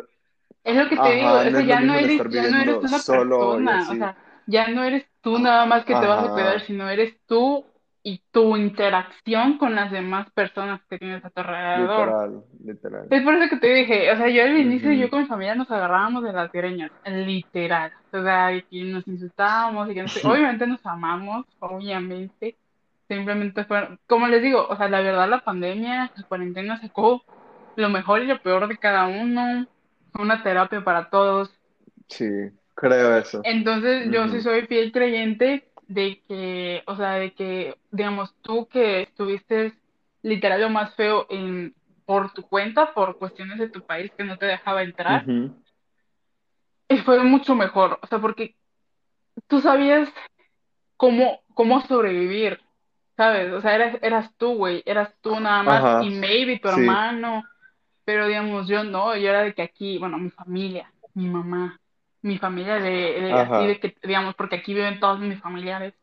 [0.65, 2.81] Es lo que te digo, no es ya no eres, estar ya no eres viviendo
[2.81, 6.31] una solo persona, o sea, ya no eres tú nada más que te vas a
[6.31, 7.65] cuidar, sino eres tú
[8.05, 12.09] y tu interacción con las demás personas que tienes a tu alrededor.
[12.09, 13.07] literal, literal.
[13.11, 15.55] Es por eso que te dije, o sea, yo al inicio yo con mi familia
[15.55, 20.09] nos agarrábamos de las greñas, literal, o sea, y que nos insultábamos y que no
[20.09, 22.57] sé, obviamente nos amamos, obviamente,
[23.09, 27.23] simplemente fue, como les digo, o sea, la verdad la pandemia, la cuarentena sacó
[27.77, 29.67] lo mejor y lo peor de cada uno,
[30.19, 31.55] una terapia para todos.
[32.09, 32.27] Sí,
[32.75, 33.41] creo eso.
[33.45, 39.03] Entonces, yo sí soy fiel creyente de que, o sea, de que, digamos, tú que
[39.03, 39.75] estuviste,
[40.23, 41.75] literal lo más feo en,
[42.05, 45.25] por tu cuenta, por cuestiones de tu país que no te dejaba entrar,
[46.89, 48.55] y fue mucho mejor, o sea, porque
[49.47, 50.09] tú sabías
[50.97, 52.61] cómo, cómo sobrevivir,
[53.17, 53.53] ¿sabes?
[53.53, 56.75] O sea, eras, eras tú, güey, eras tú nada más, y maybe tu Sí.
[56.75, 57.45] hermano,
[58.05, 61.79] pero digamos, yo no, yo era de que aquí, bueno, mi familia, mi mamá,
[62.23, 65.95] mi familia de, de así de que, digamos, porque aquí viven todos mis familiares,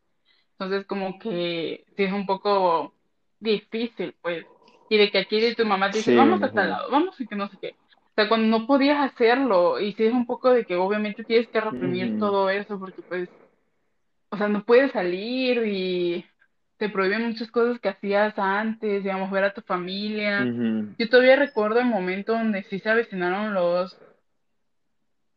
[0.53, 2.93] entonces como que sí es un poco
[3.39, 4.45] difícil, pues,
[4.89, 7.19] y de que aquí de tu mamá te dice, Sí, vamos a tal lado, vamos
[7.19, 7.69] y que no sé qué.
[7.69, 11.47] O sea, cuando no podías hacerlo, y sí es un poco de que obviamente tienes
[11.47, 13.29] que reprimir todo eso, porque pues
[14.32, 16.25] o sea, no puedes salir y
[16.77, 20.45] te prohíben muchas cosas que hacías antes, digamos, ver a tu familia.
[20.97, 23.97] Yo todavía recuerdo el momento donde sí se avecinaron los,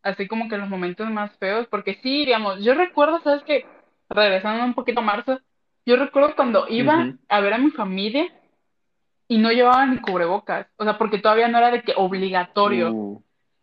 [0.02, 3.64] así como que los momentos más feos, porque sí, digamos, yo recuerdo, ¿sabes qué?
[4.08, 5.40] Regresando un poquito a marzo,
[5.86, 8.26] yo recuerdo cuando iba a ver a mi familia
[9.28, 12.92] y no llevaba ni cubrebocas, o sea, porque todavía no era de que obligatorio.
[12.92, 13.22] Uh.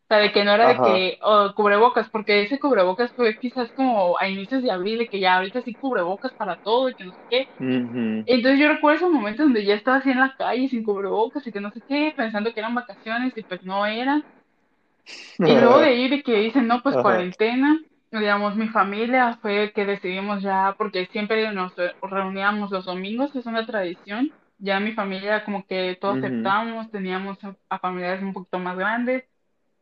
[0.09, 3.71] O sea, de que no era de que oh, cubrebocas, porque ese cubrebocas fue quizás
[3.73, 7.03] como a inicios de abril, de que ya ahorita sí cubrebocas para todo y que
[7.03, 7.47] no sé qué.
[7.59, 11.51] Entonces yo recuerdo esos momentos donde ya estaba así en la calle sin cubrebocas y
[11.51, 14.23] que no sé qué, pensando que eran vacaciones y pues no eran.
[15.45, 17.03] Y luego de ahí de que dicen, no, pues Ajá.
[17.03, 17.79] cuarentena,
[18.11, 23.65] digamos, mi familia fue que decidimos ya, porque siempre nos reuníamos los domingos, es una
[23.65, 24.31] tradición.
[24.57, 27.37] Ya mi familia como que todos aceptamos, teníamos
[27.69, 29.23] a familiares un poquito más grandes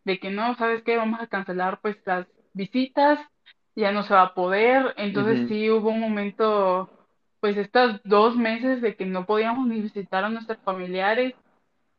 [0.05, 0.97] de que no, ¿sabes qué?
[0.97, 3.19] Vamos a cancelar pues las visitas,
[3.75, 4.93] ya no se va a poder.
[4.97, 6.89] Entonces sí hubo un momento,
[7.39, 11.35] pues estos dos meses de que no podíamos ni visitar a nuestros familiares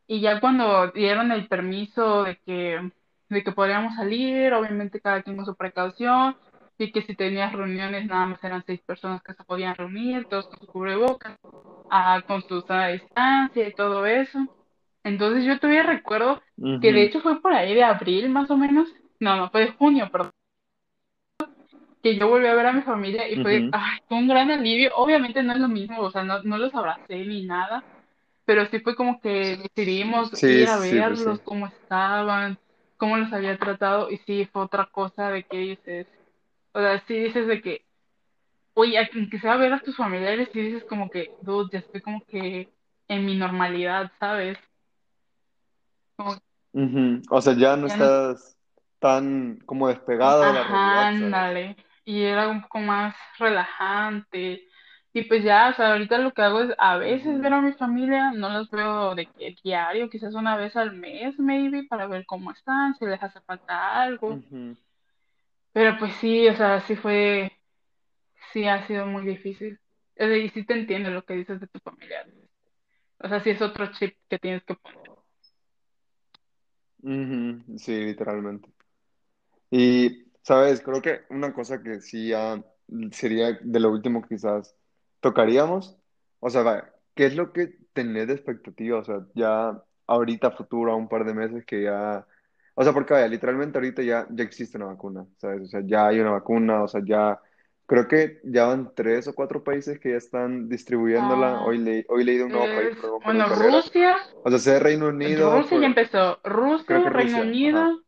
[0.06, 2.92] y ya cuando dieron el permiso de que,
[3.28, 6.36] de que podíamos salir, obviamente cada quien con su precaución,
[6.78, 10.48] y que si tenías reuniones nada más eran seis personas que se podían reunir, todos
[10.48, 11.36] con su cubrebocas,
[11.90, 14.38] ah, con su sana distancia y todo eso.
[15.04, 16.42] Entonces yo todavía recuerdo
[16.80, 18.88] que de hecho fue por ahí de abril más o menos,
[19.20, 20.32] no, no, fue de junio, perdón,
[22.02, 23.70] que yo volví a ver a mi familia y fue, Ujú.
[23.72, 24.92] ay, fue un gran alivio.
[24.96, 27.84] Obviamente no es lo mismo, o sea, no, no los abracé ni nada,
[28.44, 31.30] pero sí fue como que decidimos Sí, ir a sí, sí, sí.
[31.30, 32.58] verlos, cómo estaban,
[32.98, 36.06] cómo los había tratado, y sí fue otra cosa de que dices,
[36.72, 37.86] o sea, sí dices de que,
[38.74, 42.22] oye, aunque sea ver a tus familiares, sí dices como que, dude, ya estoy como
[42.26, 42.68] que
[43.08, 44.58] en mi normalidad, ¿sabes?
[46.16, 46.36] Como.
[47.30, 48.56] O sea, ya no ya no estás
[48.98, 51.76] tan como despegado de la Ajá, realidad, ándale.
[52.04, 54.67] Y era un poco más relajante.
[55.18, 57.72] Y pues ya, o sea, ahorita lo que hago es a veces ver a mi
[57.72, 62.24] familia, no los veo de que diario, quizás una vez al mes, maybe, para ver
[62.24, 64.40] cómo están, si les hace falta algo.
[65.72, 67.50] Pero pues sí, o sea, sí fue,
[68.52, 69.80] sí ha sido muy difícil.
[70.20, 72.24] O sea, Y sí te entiendo lo que dices de tu familia.
[73.18, 74.98] O sea, sí es otro chip que tienes que poner.
[77.02, 77.76] Ujú.
[77.76, 78.68] Sí, literalmente.
[79.68, 80.80] Y, ¿sabes?
[80.80, 82.62] Creo que una cosa que sí ya
[83.10, 84.77] sería de lo último quizás
[85.20, 85.98] tocaríamos,
[86.40, 88.98] o sea, ¿qué es lo que tenés de expectativa?
[88.98, 92.26] O sea, ya ahorita, futuro, a un par de meses que ya,
[92.74, 95.62] o sea, porque vaya, literalmente ahorita ya, ya existe una vacuna, ¿sabes?
[95.62, 97.40] O sea, ya hay una vacuna, o sea, ya,
[97.86, 101.62] creo que ya van tres o cuatro países que ya están distribuyéndola.
[101.62, 103.82] Hoy, Ah, le, hoy leí de un nuevo país, pero me acuerdo bueno.
[103.82, 106.40] Rusia, O sea, sé Reino Unido, Rusia ya Core- empezó.
[106.44, 107.46] Rusia, Reino ajá.
[107.48, 108.02] Unido.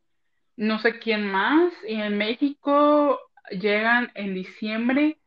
[0.57, 3.19] no sé quién más, y en México
[3.51, 5.20] llegan en diciembre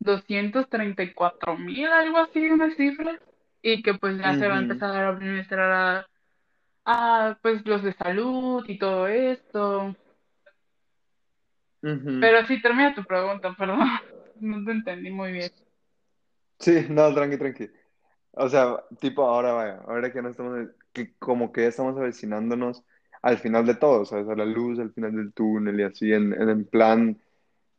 [0.00, 3.18] doscientos treinta y cuatro mil, algo así, una cifra,
[3.62, 6.06] y que pues ya se va a empezar a administrar a,
[6.84, 9.94] a, pues los de salud y todo esto.
[11.80, 13.88] Pero sí, termina tu pregunta, perdón,
[14.40, 15.52] no te entendí muy bien.
[16.58, 17.70] Sí, no, tranqui, tranqui.
[18.32, 22.84] O sea, tipo ahora, vaya, ahora que no estamos, que como que ya estamos avecinándonos
[23.22, 24.28] al final de todo, ¿sabes?
[24.28, 27.18] A la luz, al final del túnel y así, en, en plan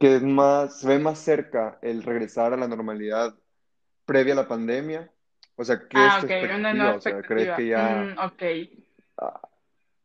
[0.02, 3.36] que es más, se ve más cerca el regresar a la normalidad
[4.06, 5.12] previa a la pandemia.
[5.56, 6.96] O sea, ¿qué es Ah, tu ok, una nueva?
[6.96, 8.04] O sea, ¿crees que ya...
[8.04, 8.44] Mm, ok,
[9.18, 9.42] ah,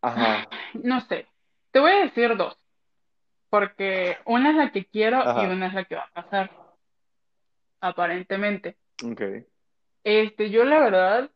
[0.03, 1.27] Ajá, no sé,
[1.71, 2.57] te voy a decir dos,
[3.49, 6.51] porque una es la que quiero y una es la que va a pasar,
[7.81, 8.77] aparentemente.
[9.03, 9.23] ok.
[10.05, 11.31] Este, yo la verdad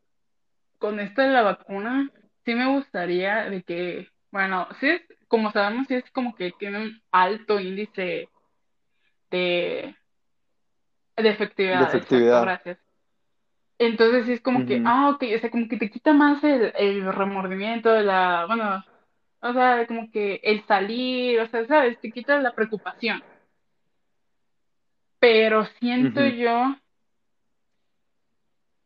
[0.79, 2.11] con esto de la vacuna,
[2.45, 6.79] sí me gustaría de que, bueno, sí es, como sabemos, sí es como que tiene
[6.83, 8.29] un alto índice
[9.31, 9.95] de,
[11.17, 12.79] de De efectividad, exacto, gracias.
[13.79, 16.73] Entonces sí es como que, ah, ok, o sea, como que te quita más el,
[16.77, 18.85] el remordimiento de la, bueno,
[19.41, 23.23] o sea, como que el salir, o sea, sabes, te quita la preocupación.
[25.19, 26.75] Pero siento yo,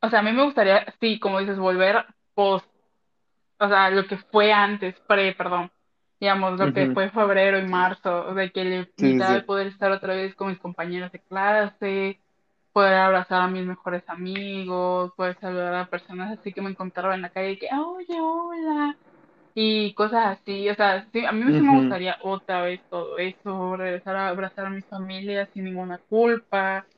[0.01, 2.67] o sea, a mí me gustaría, sí, como dices, volver post,
[3.59, 5.71] o sea, lo que fue antes, pre, perdón,
[6.25, 9.15] digamos, lo que fue febrero y marzo, de que le- Sí,
[9.47, 12.21] poder estar otra vez con mis compañeros de clase,
[12.73, 17.23] poder abrazar a mis mejores amigos, poder saludar a personas así que me encontraba en
[17.23, 18.99] la calle y que, oye, hola,
[19.55, 23.77] y cosas así, o sea, sí, a mí sí me gustaría otra vez todo eso,
[23.77, 26.89] regresar a abrazar a mi familia sin ninguna culpa,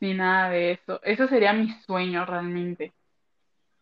[0.00, 1.00] ni nada de eso.
[1.04, 2.94] Eso sería mi sueño realmente.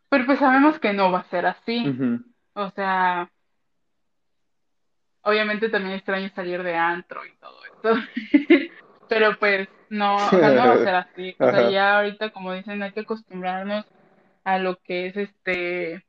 [0.09, 1.99] Pero pues sabemos que no va a ser así.
[2.55, 3.30] O sea,
[5.27, 8.01] obviamente también extraño salir de antro y todo eso.
[9.09, 11.37] Pero pues no, o sea, no va a ser así.
[11.39, 13.85] O sea, ya ahorita, como dicen, hay que acostumbrarnos
[14.45, 16.05] a lo que es este,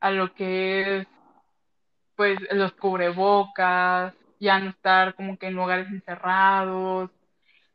[0.00, 1.06] a lo que es
[2.14, 7.10] pues los cubrebocas, ya no estar como que en lugares encerrados,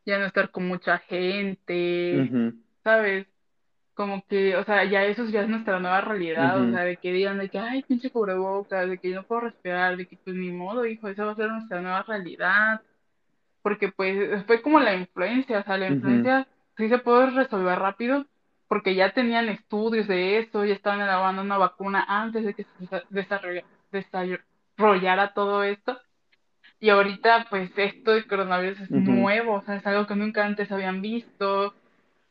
[0.04, 2.30] ya no estar con mucha gente,
[2.82, 3.26] ¿sabes?
[3.94, 7.12] Como que, o sea, ya eso ya es nuestra nueva realidad, o sea, de que
[7.12, 10.34] digan de que, ay, pinche cubrebocas, de que yo no puedo respirar, de que pues
[10.34, 12.80] ni modo, hijo, esa va a ser nuestra nueva realidad,
[13.62, 18.26] porque pues fue como la influencia, o sea, la influencia sí se puede resolver rápido,
[18.68, 22.70] porque ya tenían estudios de eso, ya estaban elaborando una vacuna antes de que se
[22.86, 26.00] desa- desarrolla- desarrollara todo esto,
[26.80, 30.72] y ahorita pues esto de coronavirus es nuevo, o sea, es algo que nunca antes
[30.72, 31.74] habían visto,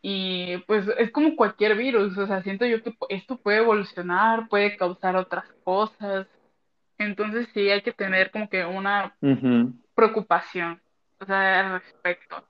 [0.04, 4.78] y pues es como cualquier virus, o sea, siento yo que esto puede evolucionar, puede
[4.78, 6.28] causar otras cosas.
[6.99, 9.18] Entonces sí hay que tener como que una
[9.95, 10.82] preocupación,
[11.22, 12.47] o sea, al respecto.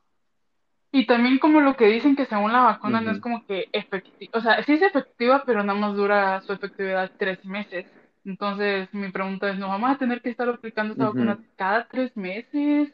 [0.91, 4.31] Y también como lo que dicen que según la vacuna no es como que efectiva,
[4.39, 7.87] o sea, sí es efectiva, pero nada más dura su efectividad tres meses.
[8.25, 12.15] Entonces mi pregunta es, ¿no vamos a tener que estar aplicando ujú, vacuna cada tres
[12.15, 12.93] meses?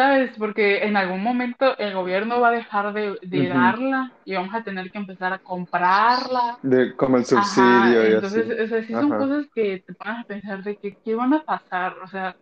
[0.00, 0.30] ¿Sabes?
[0.38, 4.64] Porque en algún momento el gobierno va a dejar de, de darla y vamos a
[4.64, 6.58] tener que empezar a comprarla.
[6.62, 8.56] De como el Ajá, subsidio y entonces, así.
[8.60, 9.16] o sea, sí son Ajá.
[9.16, 12.38] cosas que te pones a pensar de que qué van a pasar, o sea,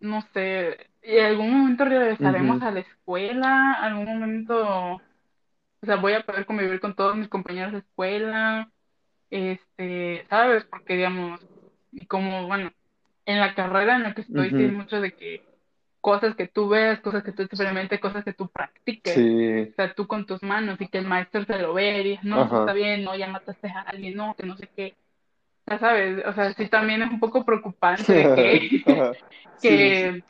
[0.00, 6.22] no sé, en algún momento regresaremos a la escuela, algún momento, o sea, voy a
[6.24, 8.70] poder convivir con todos mis compañeros de escuela,
[9.30, 10.64] este, ¿sabes?
[10.70, 11.40] Porque, digamos,
[11.92, 12.72] y como, bueno,
[13.26, 15.44] en la carrera en la que estoy, sí es mucho de que
[16.06, 19.62] cosas que tú ves, cosas que tú experimentes, cosas que tú practiques, Sí.
[19.72, 22.22] o sea, tú con tus manos y que el maestro te lo vea y digas,
[22.22, 24.94] no, está bien, no, ya mataste a alguien, no, que no sé qué,
[25.68, 28.04] ya sabes, o sea, sí también es un poco preocupante
[28.36, 28.84] que.
[29.56, 30.24] Sí, sí,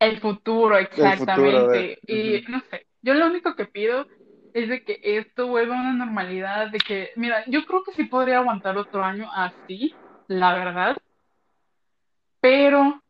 [0.00, 1.96] el futuro El futuro de.
[2.00, 4.04] exactamente, y no sé, yo lo único que pido
[4.52, 8.02] es de que esto vuelva a una normalidad, de que, mira, yo creo que sí
[8.06, 9.94] podría aguantar otro año así,
[10.26, 10.96] la verdad,
[12.40, 13.00] pero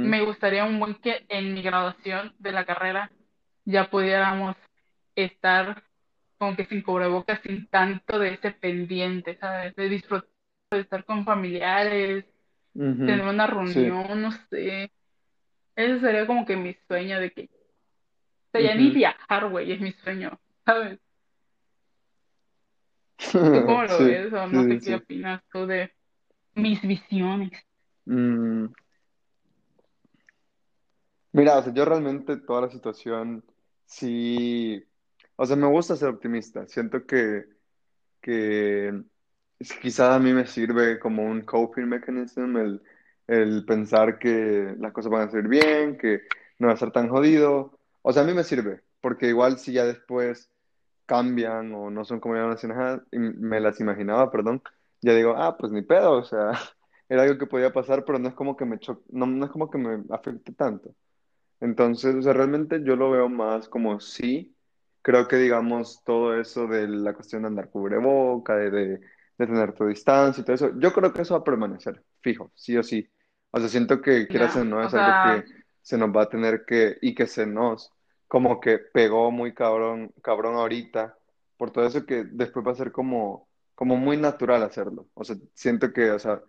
[0.00, 3.10] me gustaría un buen que en mi graduación de la carrera
[3.64, 4.56] ya pudiéramos
[5.14, 5.84] estar
[6.38, 9.74] como que sin cubrebocas, sin tanto de ese pendiente, ¿sabes?
[9.76, 10.30] De disfrutar
[10.70, 12.24] de estar con familiares,
[13.04, 13.80] tener una Sí.
[13.86, 14.92] reunión, no sé.
[15.76, 17.48] Ese sería como que mi sueño de que, o
[18.52, 20.98] sea, ya ni viajar, güey, es mi sueño, ¿sabes?
[23.52, 25.92] ¿Tú cómo lo Sí, ves o no sí, sé qué opinas tú de
[26.54, 27.52] mis visiones?
[28.06, 28.72] Mm,
[31.32, 33.44] Mira, o sea, yo realmente toda la situación
[33.86, 34.84] sí,
[35.36, 36.66] o sea, me gusta ser optimista.
[36.66, 37.44] Siento que,
[38.22, 38.88] que
[39.60, 42.82] es- quizá a mí me sirve como un coping mechanism el,
[43.28, 46.22] el pensar que las cosas van a salir bien, que
[46.58, 47.78] no va a ser tan jodido.
[48.02, 50.50] O sea, a mí me sirve, porque igual si ya después
[51.06, 52.48] cambian o no son como yo
[53.12, 54.62] me las imaginaba, perdón,
[55.02, 56.52] ya digo, ah, pues ni pedo, o sea,
[57.08, 59.50] era algo que podía pasar, pero no es como que me cho- no, no es
[59.52, 60.94] como que me afecte tanto.
[61.60, 64.56] Entonces, o sea, realmente yo lo veo más como sí.
[65.02, 69.00] Creo que, digamos, todo eso de la cuestión de andar cubreboca, de, de,
[69.38, 72.52] de tener tu distancia y todo eso, yo creo que eso va a permanecer, fijo,
[72.54, 73.08] sí o sí.
[73.50, 76.22] O sea, siento que, quieras o Ya, no, o es algo que se nos va
[76.22, 77.90] a tener que, y que se nos,
[78.28, 81.16] como que pegó muy cabrón, cabrón ahorita,
[81.56, 85.08] por todo eso que después va a ser como, como muy natural hacerlo.
[85.14, 86.42] O sea, siento que, o sea,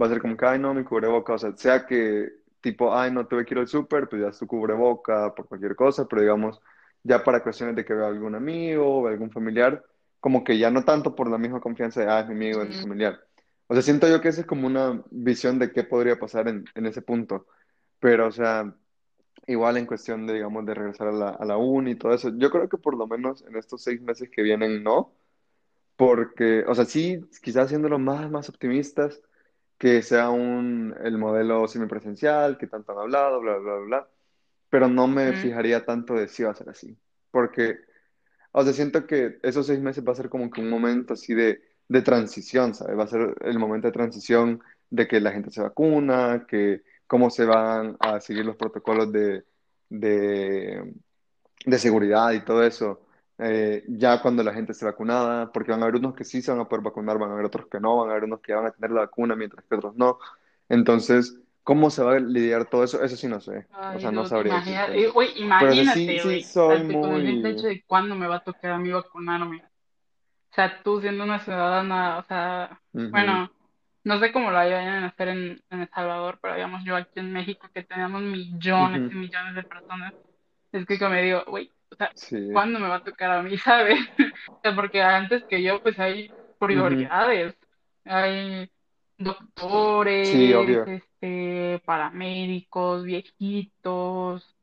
[0.00, 2.28] va a ser como que, ay, no, mi cubreboca, o sea, sea que
[2.60, 5.76] tipo, ay, no tuve que ir al súper, pues ya es tu cubreboca por cualquier
[5.76, 6.60] cosa, pero digamos,
[7.02, 9.84] ya para cuestiones de que vea algún amigo o algún familiar,
[10.20, 12.68] como que ya no tanto por la misma confianza de, ah, es mi amigo, es
[12.70, 13.20] mi familiar.
[13.68, 16.64] O sea, siento yo que esa es como una visión de qué podría pasar en,
[16.74, 17.46] en ese punto,
[18.00, 18.74] pero, o sea,
[19.46, 22.30] igual en cuestión de, digamos, de regresar a la, a la uni y todo eso,
[22.36, 25.14] yo creo que por lo menos en estos seis meses que vienen, no.
[25.96, 29.20] Porque, o sea, sí, quizás siendo más, más optimistas,
[29.78, 34.10] que sea un, el modelo semipresencial, que tanto han hablado, bla, bla, bla, bla,
[34.70, 36.98] pero no me fijaría tanto de si va a ser así,
[37.30, 37.78] porque
[38.52, 41.34] O sea, siento que esos seis meses va a ser como que un momento así
[41.34, 42.98] de, de transición, ¿sabes?
[42.98, 44.60] Va a ser el momento de transición
[44.90, 49.44] de que la gente se vacuna, que cómo se van a seguir los protocolos de,
[49.88, 50.94] de,
[51.66, 53.07] de seguridad y todo eso.
[53.38, 56.50] Eh, ya cuando la gente esté vacunada, porque van a haber unos que sí se
[56.50, 58.54] van a poder vacunar, van a haber otros que no, van a haber unos que
[58.54, 60.18] van a tener la vacuna mientras que otros no.
[60.68, 63.02] Entonces, ¿cómo se va a lidiar todo eso?
[63.02, 63.68] Eso sí no sé.
[63.88, 67.44] O Ay, sea, no sabría imagina- güey, Pero sí, sí, imagínate, sí soy con el
[67.44, 67.66] hecho muy...
[67.66, 69.58] de cuándo me va a tocar a mí vacunarme.
[70.52, 73.50] O sea, tú siendo una ciudadana, o sea, Ujú, bueno,
[74.04, 77.20] no sé cómo lo vayan a hacer en, en El Salvador, pero digamos yo aquí
[77.20, 80.14] en México que tenemos millones y ujú, millones de personas,
[80.72, 82.48] es que como me digo, güey, o sea, Sí.
[82.52, 83.98] ¿cuándo me va a tocar a mí, sabes?
[84.48, 87.56] O sea, porque antes que yo, pues hay prioridades,
[88.04, 88.70] hay
[89.16, 90.28] doctores,
[90.86, 94.56] este, paramédicos, viejitos,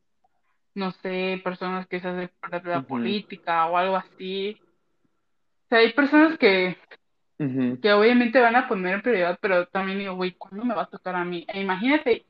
[0.74, 4.58] no sé, personas que se hacen parte de la política o algo así.
[4.62, 6.78] O sea, hay personas que
[7.82, 10.90] que obviamente van a poner en prioridad, pero también digo, güey, ¿cuándo me va a
[10.90, 11.46] tocar a mí?
[11.50, 12.26] E imagínate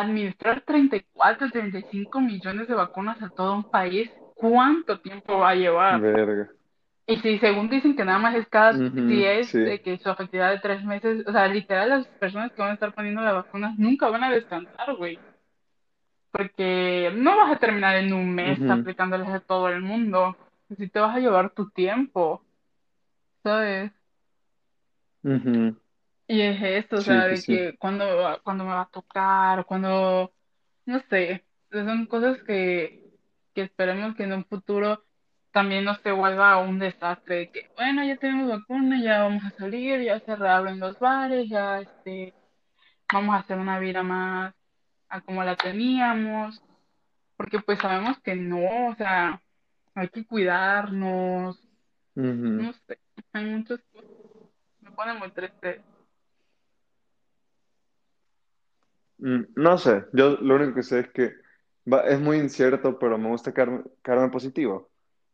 [0.00, 6.00] administrar 34, 35 millones de vacunas a todo un país, ¿cuánto tiempo va a llevar?
[6.00, 6.50] Verga.
[7.08, 9.58] Y si según dicen que nada más es cada, Sí.
[9.58, 12.74] de que su efectividad de tres meses, o sea, literal las personas que van a
[12.74, 15.18] estar poniendo las vacunas nunca van a descansar, güey,
[16.32, 20.36] porque no vas a terminar en un mes ujú, aplicándoles a todo el mundo,
[20.76, 22.42] si te vas a llevar tu tiempo,
[23.42, 23.92] ¿sabes?
[25.24, 25.76] ujú,
[26.28, 27.46] Y es esto, o sea, pues de sí.
[27.46, 30.32] que cuando, me va- cuando me va a tocar, cuando,
[30.86, 33.00] no sé, son cosas que,
[33.54, 35.04] que esperemos que en un futuro
[35.52, 39.52] también no se vuelva un desastre, de que, bueno, ya tenemos vacuna, ya vamos a
[39.52, 42.36] salir, ya se reabren los bares, ya este,
[43.12, 44.54] vamos a hacer una vida más
[45.10, 46.64] a como la teníamos,
[47.36, 49.42] porque pues sabemos que no, o sea,
[49.94, 51.68] hay que cuidarnos,
[52.16, 53.00] Ujú, no sé,
[53.32, 54.10] hay muchas cosas,
[54.80, 55.84] me pone muy triste.
[59.18, 61.32] Mm, No sé, yo lo único que sé es que
[61.90, 64.90] va- es muy incierto, pero me gusta quedarme, quedarme positivo,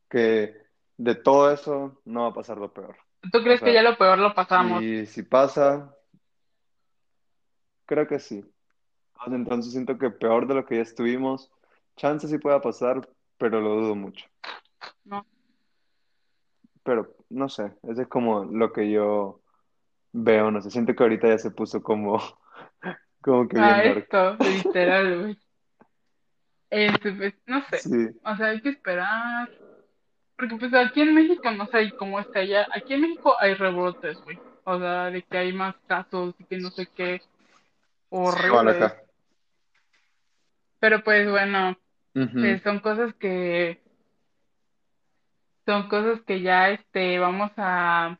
[0.09, 0.55] que
[0.97, 2.97] de todo eso no va a pasar lo peor.
[3.33, 4.83] ¿Tú O crees que ya sea, lo peor lo pasamos?
[4.83, 5.95] y si pasa,
[7.87, 8.45] creo que sí.
[9.27, 11.51] Entonces siento que peor de lo que ya estuvimos,
[11.97, 13.09] chance sí pueda pasar,
[13.39, 14.27] pero lo dudo mucho.
[15.05, 15.25] No.
[16.85, 19.41] Pero no sé, eso es como lo que yo
[20.13, 22.21] veo, no sé, siento que ahorita ya se puso como,
[23.23, 23.99] como que A bien dark.
[24.05, 25.39] esto, literal, güey.
[26.71, 27.79] Este, pues, no sé.
[27.79, 29.51] Sí, O sea, hay que esperar.
[30.37, 32.67] Porque pues aquí en México no sé cómo está allá.
[32.75, 34.39] Aquí en México hay rebrotes, güey.
[34.65, 37.27] O sea, de que hay más casos y que no sé qué sí,
[38.11, 38.77] horribles.
[38.83, 38.97] acá.
[40.81, 41.77] Pero pues bueno,
[42.15, 43.81] Ujú, pues son cosas que
[45.65, 48.19] son cosas que ya este vamos a,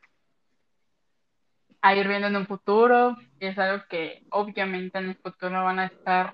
[1.83, 3.15] a ir viendo en un futuro.
[3.39, 6.33] Y es algo que obviamente en el futuro van a estar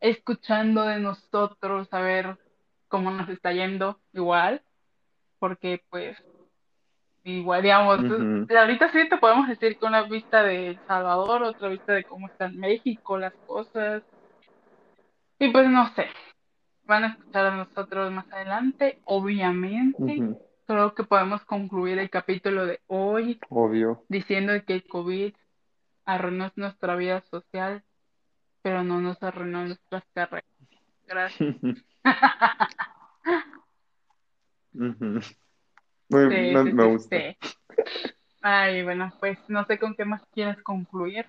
[0.00, 2.36] escuchando de nosotros, a ver
[2.88, 4.60] cómo nos está yendo igual,
[5.38, 6.18] porque pues
[7.22, 11.94] igual, digamos, ahorita sí te podemos decir que una vista de El Salvador, otra vista
[11.94, 14.02] de cómo está en México, las cosas,
[15.38, 16.08] y pues no sé,
[16.84, 20.36] van a escuchar a nosotros más adelante, obviamente.
[20.66, 24.04] Creo que podemos concluir el capítulo de hoy Obvio.
[24.08, 25.34] diciendo que el COVID
[26.06, 27.82] arruinó nuestra vida social,
[28.62, 30.48] pero no nos arruinó nuestras carreras.
[31.06, 31.56] Gracias.
[34.72, 34.94] Muy-
[36.08, 36.18] Sí,
[36.52, 37.16] me, sí, me gusta.
[37.18, 37.36] sí.
[38.42, 41.26] Ay, bueno, pues no sé con qué más quieres concluir.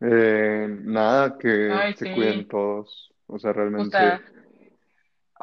[0.00, 3.12] Eh, nada, que Ay, se cuiden todos.
[3.26, 4.20] O sea, o sea, realmente.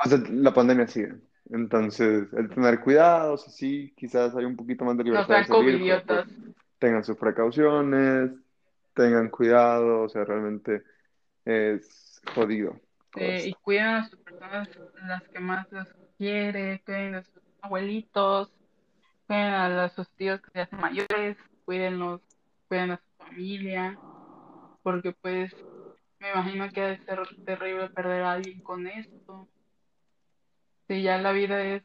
[0.05, 1.15] O sea, la pandemia sigue.
[1.49, 5.81] Entonces, el tener cuidados, sí, quizás hay un poquito más de no libertad de salir,
[5.85, 6.03] pues
[6.79, 8.31] tengan sus precauciones,
[8.93, 10.83] tengan cuidado, o sea, realmente
[11.45, 12.79] es jodido
[13.15, 14.69] eh, y cuiden a sus personas,
[15.07, 15.87] las que más los
[16.17, 18.53] quiere, cuiden a sus abuelitos,
[19.27, 22.21] cuiden a los- sus tíos que se hacen mayores, cuídenlos,
[22.67, 23.99] cuiden a su familia,
[24.83, 25.53] porque pues
[26.19, 29.49] me imagino que ha de ser terrible perder a alguien con esto.
[30.87, 31.83] Si ya la vida es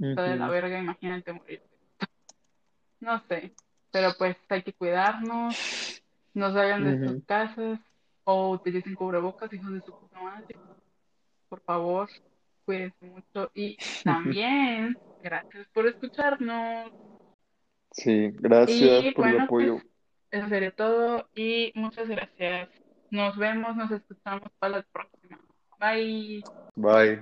[0.00, 1.62] está de la verga, imagínate morir.
[3.00, 3.52] No sé,
[3.90, 5.56] pero pues hay que cuidarnos,
[6.32, 7.78] no salgan de sus casas
[8.24, 10.56] o utilicen cubrebocas, hijos de su puta madre,
[11.50, 12.08] por favor,
[12.64, 16.90] cuídense mucho y también, gracias por escucharnos.
[17.92, 19.80] Sí, gracias Y por el pues apoyo.
[20.30, 22.70] eso sería todo y muchas gracias.
[23.10, 25.38] Nos vemos, nos escuchamos para la próxima.
[25.78, 26.42] Bye.
[26.76, 27.12] Bye.